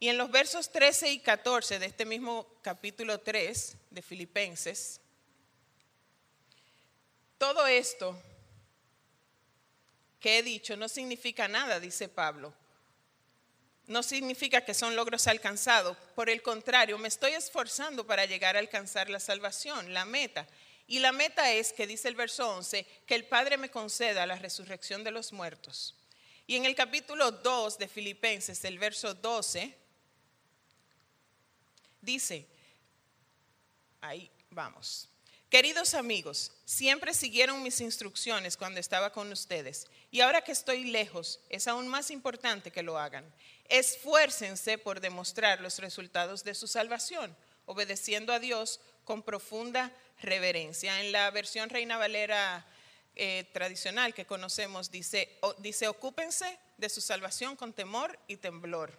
Y 0.00 0.08
en 0.08 0.18
los 0.18 0.30
versos 0.30 0.70
13 0.70 1.12
y 1.12 1.20
14 1.20 1.78
de 1.78 1.86
este 1.86 2.04
mismo 2.04 2.46
capítulo 2.60 3.20
3 3.20 3.76
de 3.90 4.02
Filipenses, 4.02 5.00
Todo 7.38 7.66
esto 7.66 8.18
que 10.26 10.38
he 10.38 10.42
dicho 10.42 10.76
no 10.76 10.88
significa 10.88 11.46
nada, 11.46 11.78
dice 11.78 12.08
Pablo. 12.08 12.52
No 13.86 14.02
significa 14.02 14.64
que 14.64 14.74
son 14.74 14.96
logros 14.96 15.28
alcanzados. 15.28 15.96
Por 16.16 16.28
el 16.28 16.42
contrario, 16.42 16.98
me 16.98 17.06
estoy 17.06 17.34
esforzando 17.34 18.04
para 18.04 18.26
llegar 18.26 18.56
a 18.56 18.58
alcanzar 18.58 19.08
la 19.08 19.20
salvación, 19.20 19.94
la 19.94 20.04
meta. 20.04 20.48
Y 20.88 20.98
la 20.98 21.12
meta 21.12 21.52
es, 21.52 21.72
que 21.72 21.86
dice 21.86 22.08
el 22.08 22.16
verso 22.16 22.56
11, 22.56 22.84
que 23.06 23.14
el 23.14 23.26
Padre 23.26 23.56
me 23.56 23.70
conceda 23.70 24.26
la 24.26 24.34
resurrección 24.34 25.04
de 25.04 25.12
los 25.12 25.32
muertos. 25.32 25.94
Y 26.48 26.56
en 26.56 26.64
el 26.64 26.74
capítulo 26.74 27.30
2 27.30 27.78
de 27.78 27.86
Filipenses, 27.86 28.64
el 28.64 28.80
verso 28.80 29.14
12, 29.14 29.76
dice, 32.00 32.48
ahí 34.00 34.28
vamos. 34.50 35.08
Queridos 35.48 35.94
amigos, 35.94 36.50
siempre 36.64 37.14
siguieron 37.14 37.62
mis 37.62 37.80
instrucciones 37.80 38.56
cuando 38.56 38.80
estaba 38.80 39.12
con 39.12 39.30
ustedes 39.30 39.86
y 40.10 40.20
ahora 40.20 40.42
que 40.42 40.50
estoy 40.50 40.84
lejos 40.84 41.38
es 41.50 41.68
aún 41.68 41.86
más 41.86 42.10
importante 42.10 42.72
que 42.72 42.82
lo 42.82 42.98
hagan. 42.98 43.24
Esfuércense 43.68 44.76
por 44.76 45.00
demostrar 45.00 45.60
los 45.60 45.78
resultados 45.78 46.42
de 46.42 46.54
su 46.54 46.66
salvación, 46.66 47.36
obedeciendo 47.64 48.32
a 48.32 48.40
Dios 48.40 48.80
con 49.04 49.22
profunda 49.22 49.92
reverencia. 50.20 51.00
En 51.00 51.12
la 51.12 51.30
versión 51.30 51.70
Reina 51.70 51.96
Valera 51.96 52.66
eh, 53.14 53.48
tradicional 53.52 54.14
que 54.14 54.26
conocemos 54.26 54.90
dice, 54.90 55.38
dice, 55.58 55.86
ocúpense 55.86 56.58
de 56.76 56.88
su 56.88 57.00
salvación 57.00 57.54
con 57.54 57.72
temor 57.72 58.18
y 58.26 58.36
temblor. 58.36 58.98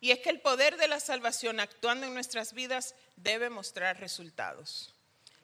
Y 0.00 0.10
es 0.10 0.18
que 0.18 0.30
el 0.30 0.40
poder 0.40 0.78
de 0.78 0.88
la 0.88 0.98
salvación 0.98 1.60
actuando 1.60 2.06
en 2.06 2.14
nuestras 2.14 2.54
vidas 2.54 2.96
debe 3.14 3.50
mostrar 3.50 4.00
resultados. 4.00 4.94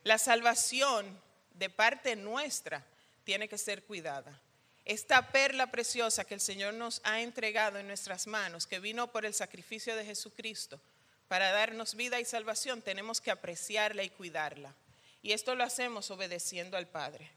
La 0.07 0.19
salvación 0.19 1.21
de 1.55 1.69
parte 1.69 2.15
nuestra 2.15 2.87
tiene 3.25 3.49
que 3.49 3.59
ser 3.59 3.83
cuidada. 3.83 4.41
Esta 4.85 5.33
perla 5.33 5.73
preciosa 5.73 6.25
que 6.25 6.35
el 6.35 6.41
Señor 6.41 6.75
nos 6.75 7.01
ha 7.03 7.23
entregado 7.23 7.81
en 7.81 7.89
nuestras 7.89 8.29
manos, 8.29 8.69
que 8.69 8.79
vino 8.79 9.11
por 9.11 9.27
el 9.27 9.35
sacrificio 9.35 9.97
de 9.97 10.05
Jesucristo 10.05 10.81
para 11.27 11.51
darnos 11.51 11.97
vida 11.97 12.21
y 12.21 12.25
salvación, 12.25 12.83
tenemos 12.83 13.21
que 13.21 13.33
apreciarla 13.33 14.05
y 14.05 14.11
cuidarla. 14.11 14.77
Y 15.23 15.33
esto 15.33 15.57
lo 15.57 15.65
hacemos 15.65 16.09
obedeciendo 16.13 16.77
al 16.77 16.87
Padre. 16.87 17.29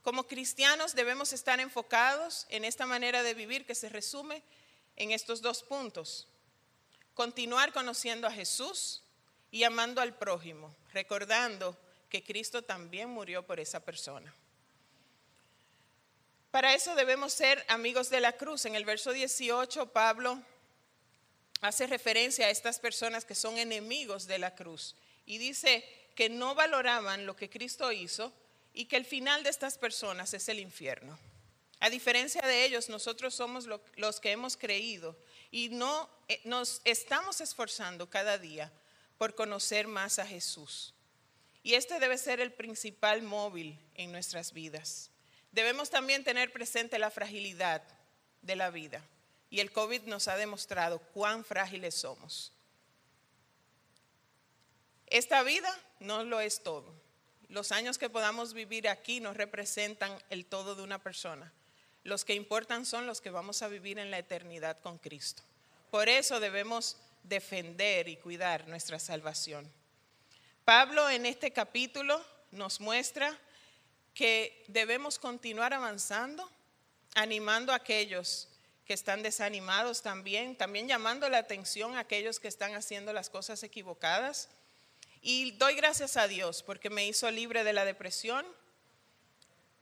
Como 0.00 0.26
cristianos 0.26 0.94
debemos 0.94 1.34
estar 1.34 1.60
enfocados 1.60 2.46
en 2.48 2.64
esta 2.64 2.86
manera 2.86 3.22
de 3.22 3.34
vivir 3.34 3.66
que 3.66 3.74
se 3.74 3.90
resume 3.90 4.42
en 4.96 5.10
estos 5.10 5.42
dos 5.42 5.62
puntos. 5.62 6.26
Continuar 7.12 7.74
conociendo 7.74 8.26
a 8.26 8.32
Jesús 8.32 9.02
y 9.50 9.64
amando 9.64 10.00
al 10.00 10.16
prójimo, 10.16 10.74
recordando 10.94 11.76
que 12.08 12.22
Cristo 12.22 12.62
también 12.62 13.08
murió 13.08 13.46
por 13.46 13.60
esa 13.60 13.80
persona. 13.80 14.34
Para 16.50 16.74
eso 16.74 16.94
debemos 16.94 17.32
ser 17.32 17.64
amigos 17.68 18.08
de 18.08 18.20
la 18.20 18.32
cruz. 18.32 18.64
En 18.64 18.74
el 18.74 18.84
verso 18.84 19.12
18, 19.12 19.92
Pablo 19.92 20.42
hace 21.60 21.86
referencia 21.86 22.46
a 22.46 22.50
estas 22.50 22.78
personas 22.78 23.24
que 23.24 23.34
son 23.34 23.58
enemigos 23.58 24.26
de 24.26 24.38
la 24.38 24.54
cruz 24.54 24.94
y 25.26 25.38
dice 25.38 25.84
que 26.14 26.28
no 26.28 26.54
valoraban 26.54 27.26
lo 27.26 27.36
que 27.36 27.50
Cristo 27.50 27.92
hizo 27.92 28.32
y 28.72 28.86
que 28.86 28.96
el 28.96 29.04
final 29.04 29.42
de 29.42 29.50
estas 29.50 29.76
personas 29.76 30.32
es 30.34 30.48
el 30.48 30.58
infierno. 30.58 31.18
A 31.80 31.90
diferencia 31.90 32.42
de 32.42 32.64
ellos, 32.64 32.88
nosotros 32.88 33.34
somos 33.34 33.66
los 33.96 34.20
que 34.20 34.32
hemos 34.32 34.56
creído 34.56 35.16
y 35.50 35.68
no 35.68 36.08
eh, 36.28 36.40
nos 36.44 36.80
estamos 36.84 37.40
esforzando 37.40 38.10
cada 38.10 38.38
día 38.38 38.72
por 39.16 39.34
conocer 39.34 39.86
más 39.86 40.18
a 40.18 40.26
Jesús. 40.26 40.94
Y 41.68 41.74
este 41.74 42.00
debe 42.00 42.16
ser 42.16 42.40
el 42.40 42.50
principal 42.50 43.20
móvil 43.20 43.78
en 43.94 44.10
nuestras 44.10 44.54
vidas. 44.54 45.10
Debemos 45.52 45.90
también 45.90 46.24
tener 46.24 46.50
presente 46.50 46.98
la 46.98 47.10
fragilidad 47.10 47.82
de 48.40 48.56
la 48.56 48.70
vida. 48.70 49.04
Y 49.50 49.60
el 49.60 49.70
COVID 49.70 50.04
nos 50.04 50.28
ha 50.28 50.38
demostrado 50.38 50.98
cuán 51.12 51.44
frágiles 51.44 51.94
somos. 51.94 52.54
Esta 55.08 55.42
vida 55.42 55.68
no 56.00 56.24
lo 56.24 56.40
es 56.40 56.62
todo. 56.62 56.90
Los 57.50 57.70
años 57.70 57.98
que 57.98 58.08
podamos 58.08 58.54
vivir 58.54 58.88
aquí 58.88 59.20
no 59.20 59.34
representan 59.34 60.18
el 60.30 60.46
todo 60.46 60.74
de 60.74 60.82
una 60.82 61.02
persona. 61.02 61.52
Los 62.02 62.24
que 62.24 62.32
importan 62.32 62.86
son 62.86 63.06
los 63.06 63.20
que 63.20 63.28
vamos 63.28 63.60
a 63.60 63.68
vivir 63.68 63.98
en 63.98 64.10
la 64.10 64.18
eternidad 64.18 64.80
con 64.80 64.96
Cristo. 64.96 65.42
Por 65.90 66.08
eso 66.08 66.40
debemos 66.40 66.96
defender 67.24 68.08
y 68.08 68.16
cuidar 68.16 68.66
nuestra 68.68 68.98
salvación. 68.98 69.70
Pablo 70.68 71.08
en 71.08 71.24
este 71.24 71.50
capítulo 71.50 72.22
nos 72.50 72.78
muestra 72.78 73.34
que 74.12 74.66
debemos 74.68 75.18
continuar 75.18 75.72
avanzando, 75.72 76.46
animando 77.14 77.72
a 77.72 77.76
aquellos 77.76 78.50
que 78.84 78.92
están 78.92 79.22
desanimados 79.22 80.02
también, 80.02 80.56
también 80.56 80.86
llamando 80.86 81.26
la 81.30 81.38
atención 81.38 81.96
a 81.96 82.00
aquellos 82.00 82.38
que 82.38 82.48
están 82.48 82.74
haciendo 82.74 83.14
las 83.14 83.30
cosas 83.30 83.62
equivocadas. 83.62 84.50
Y 85.22 85.52
doy 85.52 85.74
gracias 85.74 86.18
a 86.18 86.28
Dios 86.28 86.62
porque 86.62 86.90
me 86.90 87.06
hizo 87.06 87.30
libre 87.30 87.64
de 87.64 87.72
la 87.72 87.86
depresión. 87.86 88.44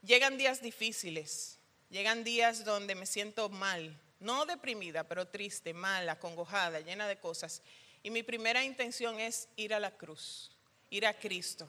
Llegan 0.03 0.38
días 0.38 0.62
difíciles, 0.62 1.59
llegan 1.90 2.22
días 2.22 2.64
donde 2.64 2.94
me 2.94 3.07
siento 3.07 3.49
mal, 3.49 4.01
no 4.20 4.46
deprimida, 4.46 5.03
pero 5.03 5.27
triste, 5.27 5.75
mal, 5.75 6.09
acongojada, 6.09 6.79
llena 6.79 7.09
de 7.09 7.18
cosas. 7.18 7.61
Y 8.05 8.11
mi 8.11 8.22
primera 8.22 8.62
intención 8.62 9.18
es 9.18 9.49
ir 9.57 9.75
a 9.75 9.81
la 9.81 9.90
cruz 9.90 10.53
ir 10.90 11.07
a 11.07 11.14
Cristo, 11.14 11.68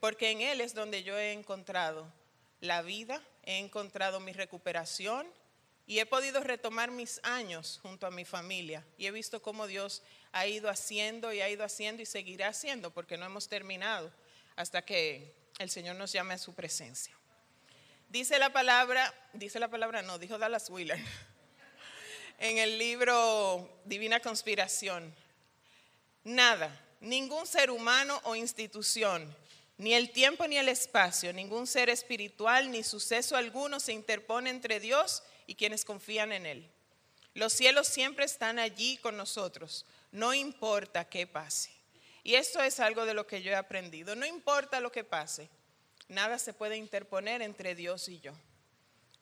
porque 0.00 0.30
en 0.30 0.40
Él 0.40 0.60
es 0.60 0.74
donde 0.74 1.02
yo 1.02 1.18
he 1.18 1.32
encontrado 1.32 2.10
la 2.60 2.82
vida, 2.82 3.22
he 3.42 3.58
encontrado 3.58 4.20
mi 4.20 4.32
recuperación 4.32 5.26
y 5.86 6.00
he 6.00 6.06
podido 6.06 6.40
retomar 6.40 6.90
mis 6.90 7.20
años 7.22 7.78
junto 7.82 8.06
a 8.06 8.10
mi 8.10 8.24
familia 8.24 8.84
y 8.98 9.06
he 9.06 9.10
visto 9.10 9.40
cómo 9.40 9.66
Dios 9.66 10.02
ha 10.32 10.46
ido 10.46 10.68
haciendo 10.68 11.32
y 11.32 11.40
ha 11.40 11.48
ido 11.48 11.64
haciendo 11.64 12.02
y 12.02 12.06
seguirá 12.06 12.48
haciendo 12.48 12.90
porque 12.90 13.16
no 13.16 13.26
hemos 13.26 13.48
terminado 13.48 14.10
hasta 14.56 14.82
que 14.82 15.32
el 15.58 15.70
Señor 15.70 15.96
nos 15.96 16.12
llame 16.12 16.34
a 16.34 16.38
su 16.38 16.54
presencia. 16.54 17.14
Dice 18.08 18.38
la 18.38 18.52
palabra, 18.52 19.12
dice 19.32 19.58
la 19.60 19.68
palabra, 19.68 20.02
no, 20.02 20.18
dijo 20.18 20.38
Dallas 20.38 20.70
Wheeler 20.70 20.98
en 22.38 22.58
el 22.58 22.78
libro 22.78 23.80
Divina 23.84 24.20
Conspiración, 24.20 25.14
nada, 26.24 26.85
ningún 27.00 27.46
ser 27.46 27.70
humano 27.70 28.20
o 28.24 28.34
institución, 28.34 29.34
ni 29.78 29.94
el 29.94 30.10
tiempo 30.10 30.46
ni 30.46 30.56
el 30.56 30.68
espacio, 30.68 31.32
ningún 31.32 31.66
ser 31.66 31.90
espiritual 31.90 32.70
ni 32.70 32.82
suceso 32.82 33.36
alguno 33.36 33.80
se 33.80 33.92
interpone 33.92 34.50
entre 34.50 34.80
Dios 34.80 35.22
y 35.46 35.54
quienes 35.54 35.84
confían 35.84 36.32
en 36.32 36.46
Él. 36.46 36.70
Los 37.34 37.52
cielos 37.52 37.86
siempre 37.86 38.24
están 38.24 38.58
allí 38.58 38.96
con 38.96 39.16
nosotros, 39.16 39.84
no 40.10 40.32
importa 40.32 41.04
qué 41.04 41.26
pase. 41.26 41.76
Y 42.26 42.34
esto 42.34 42.60
es 42.60 42.80
algo 42.80 43.06
de 43.06 43.14
lo 43.14 43.24
que 43.24 43.40
yo 43.40 43.52
he 43.52 43.54
aprendido. 43.54 44.16
No 44.16 44.26
importa 44.26 44.80
lo 44.80 44.90
que 44.90 45.04
pase, 45.04 45.48
nada 46.08 46.40
se 46.40 46.52
puede 46.52 46.76
interponer 46.76 47.40
entre 47.40 47.76
Dios 47.76 48.08
y 48.08 48.18
yo. 48.18 48.32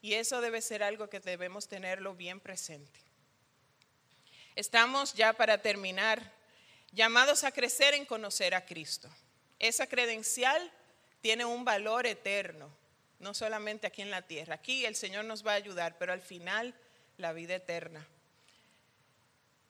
Y 0.00 0.14
eso 0.14 0.40
debe 0.40 0.62
ser 0.62 0.82
algo 0.82 1.10
que 1.10 1.20
debemos 1.20 1.68
tenerlo 1.68 2.14
bien 2.14 2.40
presente. 2.40 2.98
Estamos 4.54 5.12
ya 5.12 5.34
para 5.34 5.60
terminar 5.60 6.32
llamados 6.94 7.44
a 7.44 7.52
crecer 7.52 7.94
en 7.94 8.06
conocer 8.06 8.54
a 8.54 8.64
Cristo. 8.64 9.08
Esa 9.58 9.86
credencial 9.86 10.70
tiene 11.20 11.44
un 11.44 11.64
valor 11.64 12.06
eterno, 12.06 12.70
no 13.18 13.34
solamente 13.34 13.86
aquí 13.86 14.02
en 14.02 14.10
la 14.10 14.22
tierra. 14.22 14.54
Aquí 14.54 14.84
el 14.84 14.96
Señor 14.96 15.24
nos 15.24 15.44
va 15.44 15.52
a 15.52 15.56
ayudar, 15.56 15.98
pero 15.98 16.12
al 16.12 16.22
final 16.22 16.74
la 17.16 17.32
vida 17.32 17.56
eterna. 17.56 18.06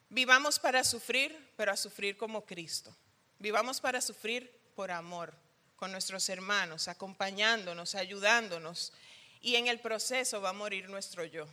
Vivamos 0.09 0.59
para 0.59 0.83
sufrir, 0.83 1.51
pero 1.55 1.71
a 1.71 1.77
sufrir 1.77 2.15
como 2.15 2.45
Cristo. 2.45 2.95
Vivamos 3.39 3.81
para 3.81 4.01
sufrir 4.01 4.51
por 4.75 4.91
amor, 4.91 5.33
con 5.75 5.91
nuestros 5.91 6.29
hermanos, 6.29 6.87
acompañándonos, 6.87 7.95
ayudándonos. 7.95 8.93
Y 9.41 9.55
en 9.55 9.67
el 9.67 9.79
proceso 9.79 10.41
va 10.41 10.49
a 10.49 10.53
morir 10.53 10.89
nuestro 10.89 11.25
yo. 11.25 11.47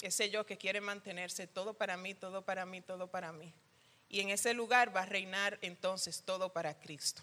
Ese 0.00 0.30
yo 0.30 0.46
que 0.46 0.58
quiere 0.58 0.80
mantenerse 0.80 1.46
todo 1.46 1.74
para 1.74 1.96
mí, 1.96 2.14
todo 2.14 2.42
para 2.42 2.66
mí, 2.66 2.80
todo 2.80 3.08
para 3.08 3.32
mí 3.32 3.52
y 4.12 4.20
en 4.20 4.28
ese 4.28 4.52
lugar 4.52 4.94
va 4.94 5.02
a 5.02 5.06
reinar 5.06 5.58
entonces 5.62 6.22
todo 6.24 6.52
para 6.52 6.78
Cristo. 6.78 7.22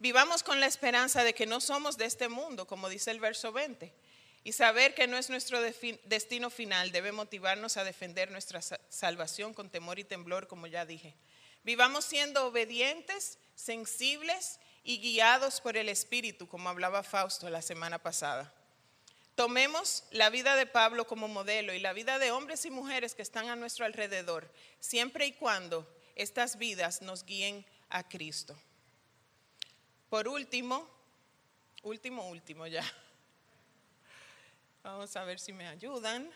Vivamos 0.00 0.42
con 0.42 0.60
la 0.60 0.66
esperanza 0.66 1.22
de 1.22 1.34
que 1.34 1.46
no 1.46 1.60
somos 1.60 1.96
de 1.96 2.04
este 2.04 2.28
mundo, 2.28 2.66
como 2.66 2.88
dice 2.88 3.12
el 3.12 3.20
verso 3.20 3.52
20, 3.52 3.94
y 4.42 4.52
saber 4.52 4.94
que 4.94 5.06
no 5.06 5.16
es 5.16 5.30
nuestro 5.30 5.60
destino 5.62 6.50
final 6.50 6.90
debe 6.90 7.12
motivarnos 7.12 7.76
a 7.76 7.84
defender 7.84 8.30
nuestra 8.30 8.60
salvación 8.88 9.54
con 9.54 9.70
temor 9.70 10.00
y 10.00 10.04
temblor, 10.04 10.48
como 10.48 10.66
ya 10.66 10.84
dije. 10.84 11.14
Vivamos 11.62 12.04
siendo 12.04 12.46
obedientes, 12.46 13.38
sensibles 13.54 14.58
y 14.82 14.98
guiados 14.98 15.60
por 15.60 15.76
el 15.76 15.88
Espíritu, 15.88 16.48
como 16.48 16.68
hablaba 16.68 17.04
Fausto 17.04 17.48
la 17.50 17.62
semana 17.62 18.00
pasada. 18.00 18.52
Tomemos 19.38 20.02
la 20.10 20.30
vida 20.30 20.56
de 20.56 20.66
Pablo 20.66 21.06
como 21.06 21.28
modelo 21.28 21.72
y 21.72 21.78
la 21.78 21.92
vida 21.92 22.18
de 22.18 22.32
hombres 22.32 22.64
y 22.64 22.72
mujeres 22.72 23.14
que 23.14 23.22
están 23.22 23.48
a 23.48 23.54
nuestro 23.54 23.84
alrededor, 23.84 24.52
siempre 24.80 25.26
y 25.26 25.32
cuando 25.32 25.88
estas 26.16 26.58
vidas 26.58 27.02
nos 27.02 27.24
guíen 27.24 27.64
a 27.88 28.08
Cristo. 28.08 28.60
Por 30.10 30.26
último, 30.26 30.90
último, 31.84 32.28
último 32.28 32.66
ya. 32.66 32.84
Vamos 34.82 35.14
a 35.14 35.22
ver 35.22 35.38
si 35.38 35.52
me 35.52 35.68
ayudan. 35.68 36.28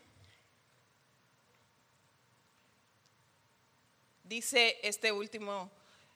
Dice 4.22 4.78
este 4.80 5.10
último 5.10 5.72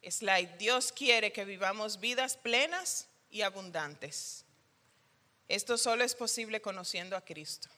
slide, 0.08 0.56
Dios 0.56 0.92
quiere 0.92 1.32
que 1.32 1.44
vivamos 1.44 1.98
vidas 1.98 2.36
plenas 2.36 3.08
y 3.28 3.42
abundantes. 3.42 4.45
Esto 5.48 5.78
solo 5.78 6.02
es 6.02 6.14
posible 6.14 6.60
conociendo 6.60 7.16
a 7.16 7.24
Cristo. 7.24 7.68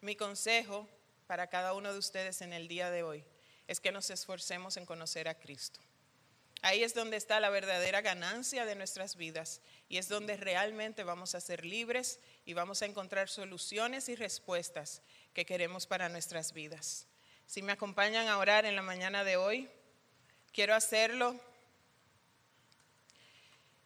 Mi 0.00 0.16
consejo 0.16 0.88
para 1.26 1.48
cada 1.48 1.74
uno 1.74 1.92
de 1.92 1.98
ustedes 1.98 2.40
en 2.40 2.54
el 2.54 2.66
día 2.66 2.90
de 2.90 3.02
hoy 3.02 3.24
es 3.66 3.80
que 3.80 3.92
nos 3.92 4.08
esforcemos 4.08 4.78
en 4.78 4.86
conocer 4.86 5.28
a 5.28 5.34
Cristo. 5.34 5.80
Ahí 6.62 6.82
es 6.82 6.94
donde 6.94 7.16
está 7.16 7.38
la 7.38 7.50
verdadera 7.50 8.00
ganancia 8.00 8.64
de 8.64 8.74
nuestras 8.74 9.16
vidas 9.16 9.60
y 9.88 9.98
es 9.98 10.08
donde 10.08 10.36
realmente 10.36 11.04
vamos 11.04 11.34
a 11.34 11.40
ser 11.40 11.64
libres 11.64 12.18
y 12.46 12.54
vamos 12.54 12.82
a 12.82 12.86
encontrar 12.86 13.28
soluciones 13.28 14.08
y 14.08 14.16
respuestas 14.16 15.02
que 15.34 15.46
queremos 15.46 15.86
para 15.86 16.08
nuestras 16.08 16.52
vidas. 16.52 17.06
Si 17.46 17.62
me 17.62 17.72
acompañan 17.72 18.26
a 18.28 18.38
orar 18.38 18.64
en 18.64 18.74
la 18.74 18.82
mañana 18.82 19.22
de 19.22 19.36
hoy, 19.36 19.68
quiero 20.52 20.74
hacerlo 20.74 21.38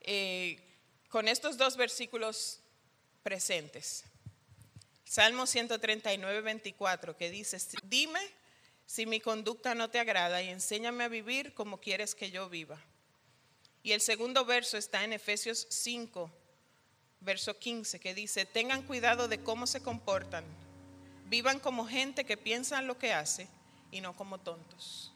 eh, 0.01 0.59
con 1.11 1.29
estos 1.29 1.59
dos 1.59 1.77
versículos 1.77 2.62
presentes. 3.23 4.05
Salmo 5.05 5.47
139, 5.47 6.41
24, 6.41 7.17
que 7.17 7.31
dice, 7.31 7.59
dime 7.85 8.21
si 8.87 9.07
mi 9.07 9.21
conducta 9.21 9.75
no 9.75 9.91
te 9.91 9.99
agrada 9.99 10.43
y 10.43 10.49
enséñame 10.49 11.05
a 11.05 11.09
vivir 11.09 11.55
como 11.55 11.81
quieres 11.81 12.15
que 12.15 12.31
yo 12.31 12.49
viva. 12.49 12.79
Y 13.83 13.93
el 13.93 14.01
segundo 14.01 14.45
verso 14.45 14.77
está 14.79 15.05
en 15.05 15.13
Efesios 15.13 15.67
5, 15.71 16.31
verso 17.21 17.59
15, 17.59 18.01
que 18.01 18.15
dice, 18.15 18.47
tengan 18.47 18.83
cuidado 18.83 19.29
de 19.29 19.43
cómo 19.43 19.67
se 19.67 19.83
comportan, 19.83 20.45
vivan 21.27 21.59
como 21.59 21.87
gente 21.87 22.25
que 22.25 22.37
piensa 22.37 22.79
en 22.79 22.87
lo 22.87 22.99
que 22.99 23.13
hace 23.13 23.49
y 23.91 24.01
no 24.01 24.15
como 24.15 24.39
tontos. 24.39 25.13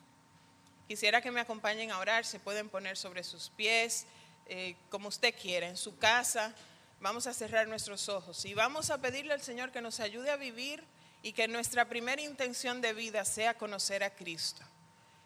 Quisiera 0.88 1.20
que 1.20 1.30
me 1.30 1.40
acompañen 1.40 1.90
a 1.90 1.98
orar, 1.98 2.24
se 2.24 2.38
pueden 2.38 2.68
poner 2.68 2.96
sobre 2.96 3.24
sus 3.24 3.50
pies, 3.50 4.06
eh, 4.46 4.76
como 4.88 5.08
usted 5.08 5.34
quiera, 5.34 5.68
en 5.68 5.76
su 5.76 5.96
casa. 5.98 6.54
Vamos 7.06 7.28
a 7.28 7.32
cerrar 7.32 7.68
nuestros 7.68 8.08
ojos 8.08 8.44
y 8.46 8.54
vamos 8.54 8.90
a 8.90 9.00
pedirle 9.00 9.32
al 9.32 9.40
Señor 9.40 9.70
que 9.70 9.80
nos 9.80 10.00
ayude 10.00 10.28
a 10.28 10.36
vivir 10.36 10.82
y 11.22 11.34
que 11.34 11.46
nuestra 11.46 11.88
primera 11.88 12.20
intención 12.20 12.80
de 12.80 12.94
vida 12.94 13.24
sea 13.24 13.54
conocer 13.54 14.02
a 14.02 14.10
Cristo. 14.10 14.64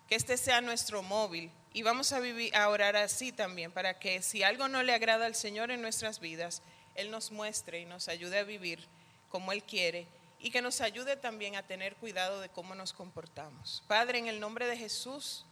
Que 0.06 0.14
este 0.14 0.36
sea 0.36 0.60
nuestro 0.60 1.02
móvil 1.02 1.50
y 1.72 1.80
vamos 1.80 2.12
a, 2.12 2.20
vivir, 2.20 2.54
a 2.54 2.68
orar 2.68 2.96
así 2.96 3.32
también 3.32 3.72
para 3.72 3.98
que 3.98 4.20
si 4.20 4.42
algo 4.42 4.68
no 4.68 4.82
le 4.82 4.92
agrada 4.92 5.24
al 5.24 5.34
Señor 5.34 5.70
en 5.70 5.80
nuestras 5.80 6.20
vidas, 6.20 6.60
Él 6.96 7.10
nos 7.10 7.32
muestre 7.32 7.80
y 7.80 7.86
nos 7.86 8.08
ayude 8.08 8.40
a 8.40 8.44
vivir 8.44 8.86
como 9.30 9.50
Él 9.50 9.62
quiere 9.62 10.06
y 10.38 10.50
que 10.50 10.60
nos 10.60 10.82
ayude 10.82 11.16
también 11.16 11.56
a 11.56 11.66
tener 11.66 11.96
cuidado 11.96 12.42
de 12.42 12.50
cómo 12.50 12.74
nos 12.74 12.92
comportamos. 12.92 13.82
Padre, 13.86 14.18
en 14.18 14.26
el 14.26 14.38
nombre 14.38 14.66
de 14.66 14.76
Jesús, 14.76 15.46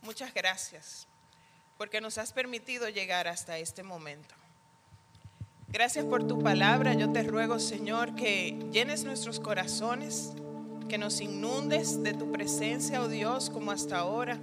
muchas 0.00 0.32
gracias 0.32 1.06
porque 1.76 2.00
nos 2.00 2.16
has 2.16 2.32
permitido 2.32 2.88
llegar 2.88 3.28
hasta 3.28 3.58
este 3.58 3.82
momento. 3.82 4.34
Gracias 5.68 6.04
por 6.04 6.26
tu 6.26 6.38
palabra. 6.38 6.94
Yo 6.94 7.10
te 7.12 7.24
ruego, 7.24 7.58
Señor, 7.58 8.14
que 8.14 8.56
llenes 8.70 9.04
nuestros 9.04 9.40
corazones, 9.40 10.32
que 10.88 10.96
nos 10.96 11.20
inundes 11.20 12.04
de 12.04 12.14
tu 12.14 12.30
presencia, 12.30 13.02
oh 13.02 13.08
Dios, 13.08 13.50
como 13.50 13.72
hasta 13.72 13.98
ahora, 13.98 14.38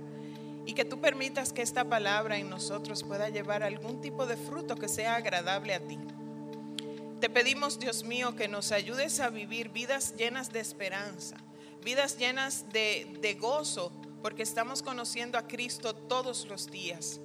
y 0.66 0.74
que 0.74 0.84
tú 0.84 1.00
permitas 1.00 1.54
que 1.54 1.62
esta 1.62 1.86
palabra 1.86 2.38
en 2.38 2.50
nosotros 2.50 3.04
pueda 3.04 3.30
llevar 3.30 3.64
algún 3.64 4.02
tipo 4.02 4.26
de 4.26 4.36
fruto 4.36 4.76
que 4.76 4.90
sea 4.90 5.16
agradable 5.16 5.74
a 5.74 5.80
ti. 5.80 5.98
Te 7.22 7.30
pedimos, 7.30 7.80
Dios 7.80 8.04
mío, 8.04 8.36
que 8.36 8.50
nos 8.50 8.74
ayudes 8.74 9.22
a 9.22 9.30
vivir 9.30 9.70
vidas 9.70 10.16
llenas 10.18 10.52
de 10.52 10.60
esperanza, 10.60 11.38
vidas 11.86 12.18
llenas 12.18 12.66
de, 12.74 13.18
de 13.22 13.34
gozo, 13.36 13.94
porque 14.22 14.44
estamos 14.44 14.84
conociendo 14.84 15.38
a 15.38 15.48
Cristo 15.48 15.96
todos 15.96 16.48
los 16.50 16.70
días 16.70 17.22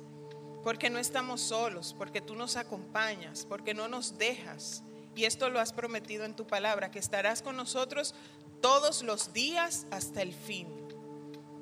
porque 0.68 0.90
no 0.90 0.98
estamos 0.98 1.40
solos, 1.40 1.94
porque 1.96 2.20
tú 2.20 2.35
nos 2.35 2.57
acompañas, 2.57 3.46
porque 3.48 3.72
no 3.72 3.88
nos 3.88 4.18
dejas. 4.18 4.83
Y 5.16 5.24
esto 5.24 5.48
lo 5.48 5.61
has 5.61 5.72
prometido 5.72 6.26
en 6.26 6.37
tu 6.37 6.46
palabra, 6.46 6.90
que 6.90 6.98
estarás 6.98 7.40
con 7.40 7.57
nosotros 7.57 8.14
todos 8.61 9.02
los 9.02 9.33
días 9.33 9.87
hasta 9.90 10.20
el 10.20 10.35
fin. 10.35 10.68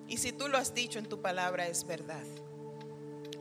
Y 0.09 0.17
si 0.17 0.33
tú 0.33 0.49
lo 0.49 0.59
has 0.59 0.75
dicho 0.75 0.99
en 0.99 1.09
tu 1.09 1.23
palabra, 1.23 1.69
es 1.69 1.87
verdad. 1.87 2.25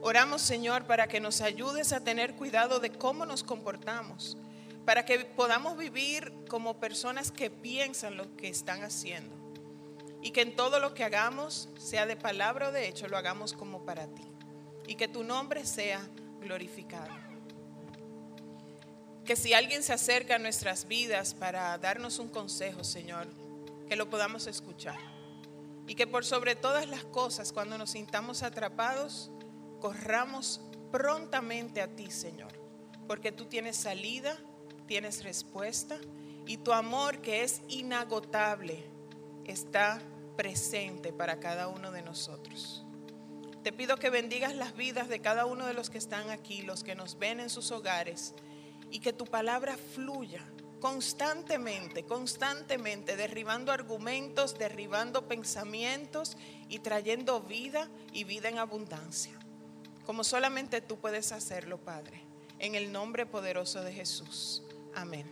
Oramos, 0.02 0.40
Señor, 0.40 0.86
para 0.86 1.08
que 1.08 1.18
nos 1.18 1.40
ayudes 1.40 1.92
a 1.92 2.04
tener 2.04 2.36
cuidado 2.36 2.78
de 2.78 2.92
cómo 2.92 3.26
nos 3.26 3.42
comportamos, 3.42 4.36
para 4.84 5.04
que 5.04 5.24
podamos 5.24 5.76
vivir 5.76 6.32
como 6.48 6.78
personas 6.78 7.32
que 7.32 7.50
piensan 7.50 8.16
lo 8.16 8.36
que 8.36 8.48
están 8.48 8.84
haciendo. 8.84 9.34
Y 10.22 10.30
que 10.30 10.42
en 10.42 10.54
todo 10.54 10.78
lo 10.78 10.94
que 10.94 11.02
hagamos, 11.02 11.70
sea 11.76 12.06
de 12.06 12.14
palabra 12.14 12.68
o 12.68 12.72
de 12.72 12.86
hecho, 12.86 13.08
lo 13.08 13.16
hagamos 13.16 13.52
como 13.52 13.84
para 13.84 14.06
ti 14.06 14.35
y 14.86 14.94
que 14.94 15.08
tu 15.08 15.24
nombre 15.24 15.64
sea 15.64 16.06
glorificado. 16.40 17.14
Que 19.24 19.36
si 19.36 19.54
alguien 19.54 19.82
se 19.82 19.92
acerca 19.92 20.36
a 20.36 20.38
nuestras 20.38 20.86
vidas 20.86 21.34
para 21.34 21.76
darnos 21.78 22.18
un 22.18 22.28
consejo, 22.28 22.84
Señor, 22.84 23.26
que 23.88 23.96
lo 23.96 24.08
podamos 24.08 24.46
escuchar. 24.46 24.98
Y 25.88 25.94
que 25.94 26.06
por 26.06 26.24
sobre 26.24 26.54
todas 26.54 26.88
las 26.88 27.04
cosas, 27.04 27.52
cuando 27.52 27.78
nos 27.78 27.90
sintamos 27.90 28.42
atrapados, 28.42 29.30
corramos 29.80 30.60
prontamente 30.92 31.80
a 31.80 31.88
ti, 31.88 32.10
Señor. 32.10 32.52
Porque 33.08 33.32
tú 33.32 33.46
tienes 33.46 33.76
salida, 33.76 34.36
tienes 34.86 35.24
respuesta 35.24 35.98
y 36.46 36.58
tu 36.58 36.72
amor 36.72 37.20
que 37.20 37.42
es 37.42 37.62
inagotable 37.68 38.84
está 39.44 40.00
presente 40.36 41.12
para 41.12 41.40
cada 41.40 41.68
uno 41.68 41.90
de 41.90 42.02
nosotros. 42.02 42.85
Te 43.66 43.72
pido 43.72 43.96
que 43.96 44.10
bendigas 44.10 44.54
las 44.54 44.76
vidas 44.76 45.08
de 45.08 45.18
cada 45.18 45.44
uno 45.44 45.66
de 45.66 45.74
los 45.74 45.90
que 45.90 45.98
están 45.98 46.30
aquí, 46.30 46.62
los 46.62 46.84
que 46.84 46.94
nos 46.94 47.18
ven 47.18 47.40
en 47.40 47.50
sus 47.50 47.72
hogares, 47.72 48.32
y 48.92 49.00
que 49.00 49.12
tu 49.12 49.24
palabra 49.24 49.76
fluya 49.76 50.40
constantemente, 50.78 52.04
constantemente, 52.04 53.16
derribando 53.16 53.72
argumentos, 53.72 54.56
derribando 54.56 55.26
pensamientos 55.26 56.36
y 56.68 56.78
trayendo 56.78 57.40
vida 57.40 57.88
y 58.12 58.22
vida 58.22 58.48
en 58.50 58.58
abundancia. 58.58 59.36
Como 60.04 60.22
solamente 60.22 60.80
tú 60.80 60.98
puedes 60.98 61.32
hacerlo, 61.32 61.78
Padre. 61.78 62.22
En 62.60 62.76
el 62.76 62.92
nombre 62.92 63.26
poderoso 63.26 63.82
de 63.82 63.92
Jesús. 63.92 64.62
Amén. 64.94 65.26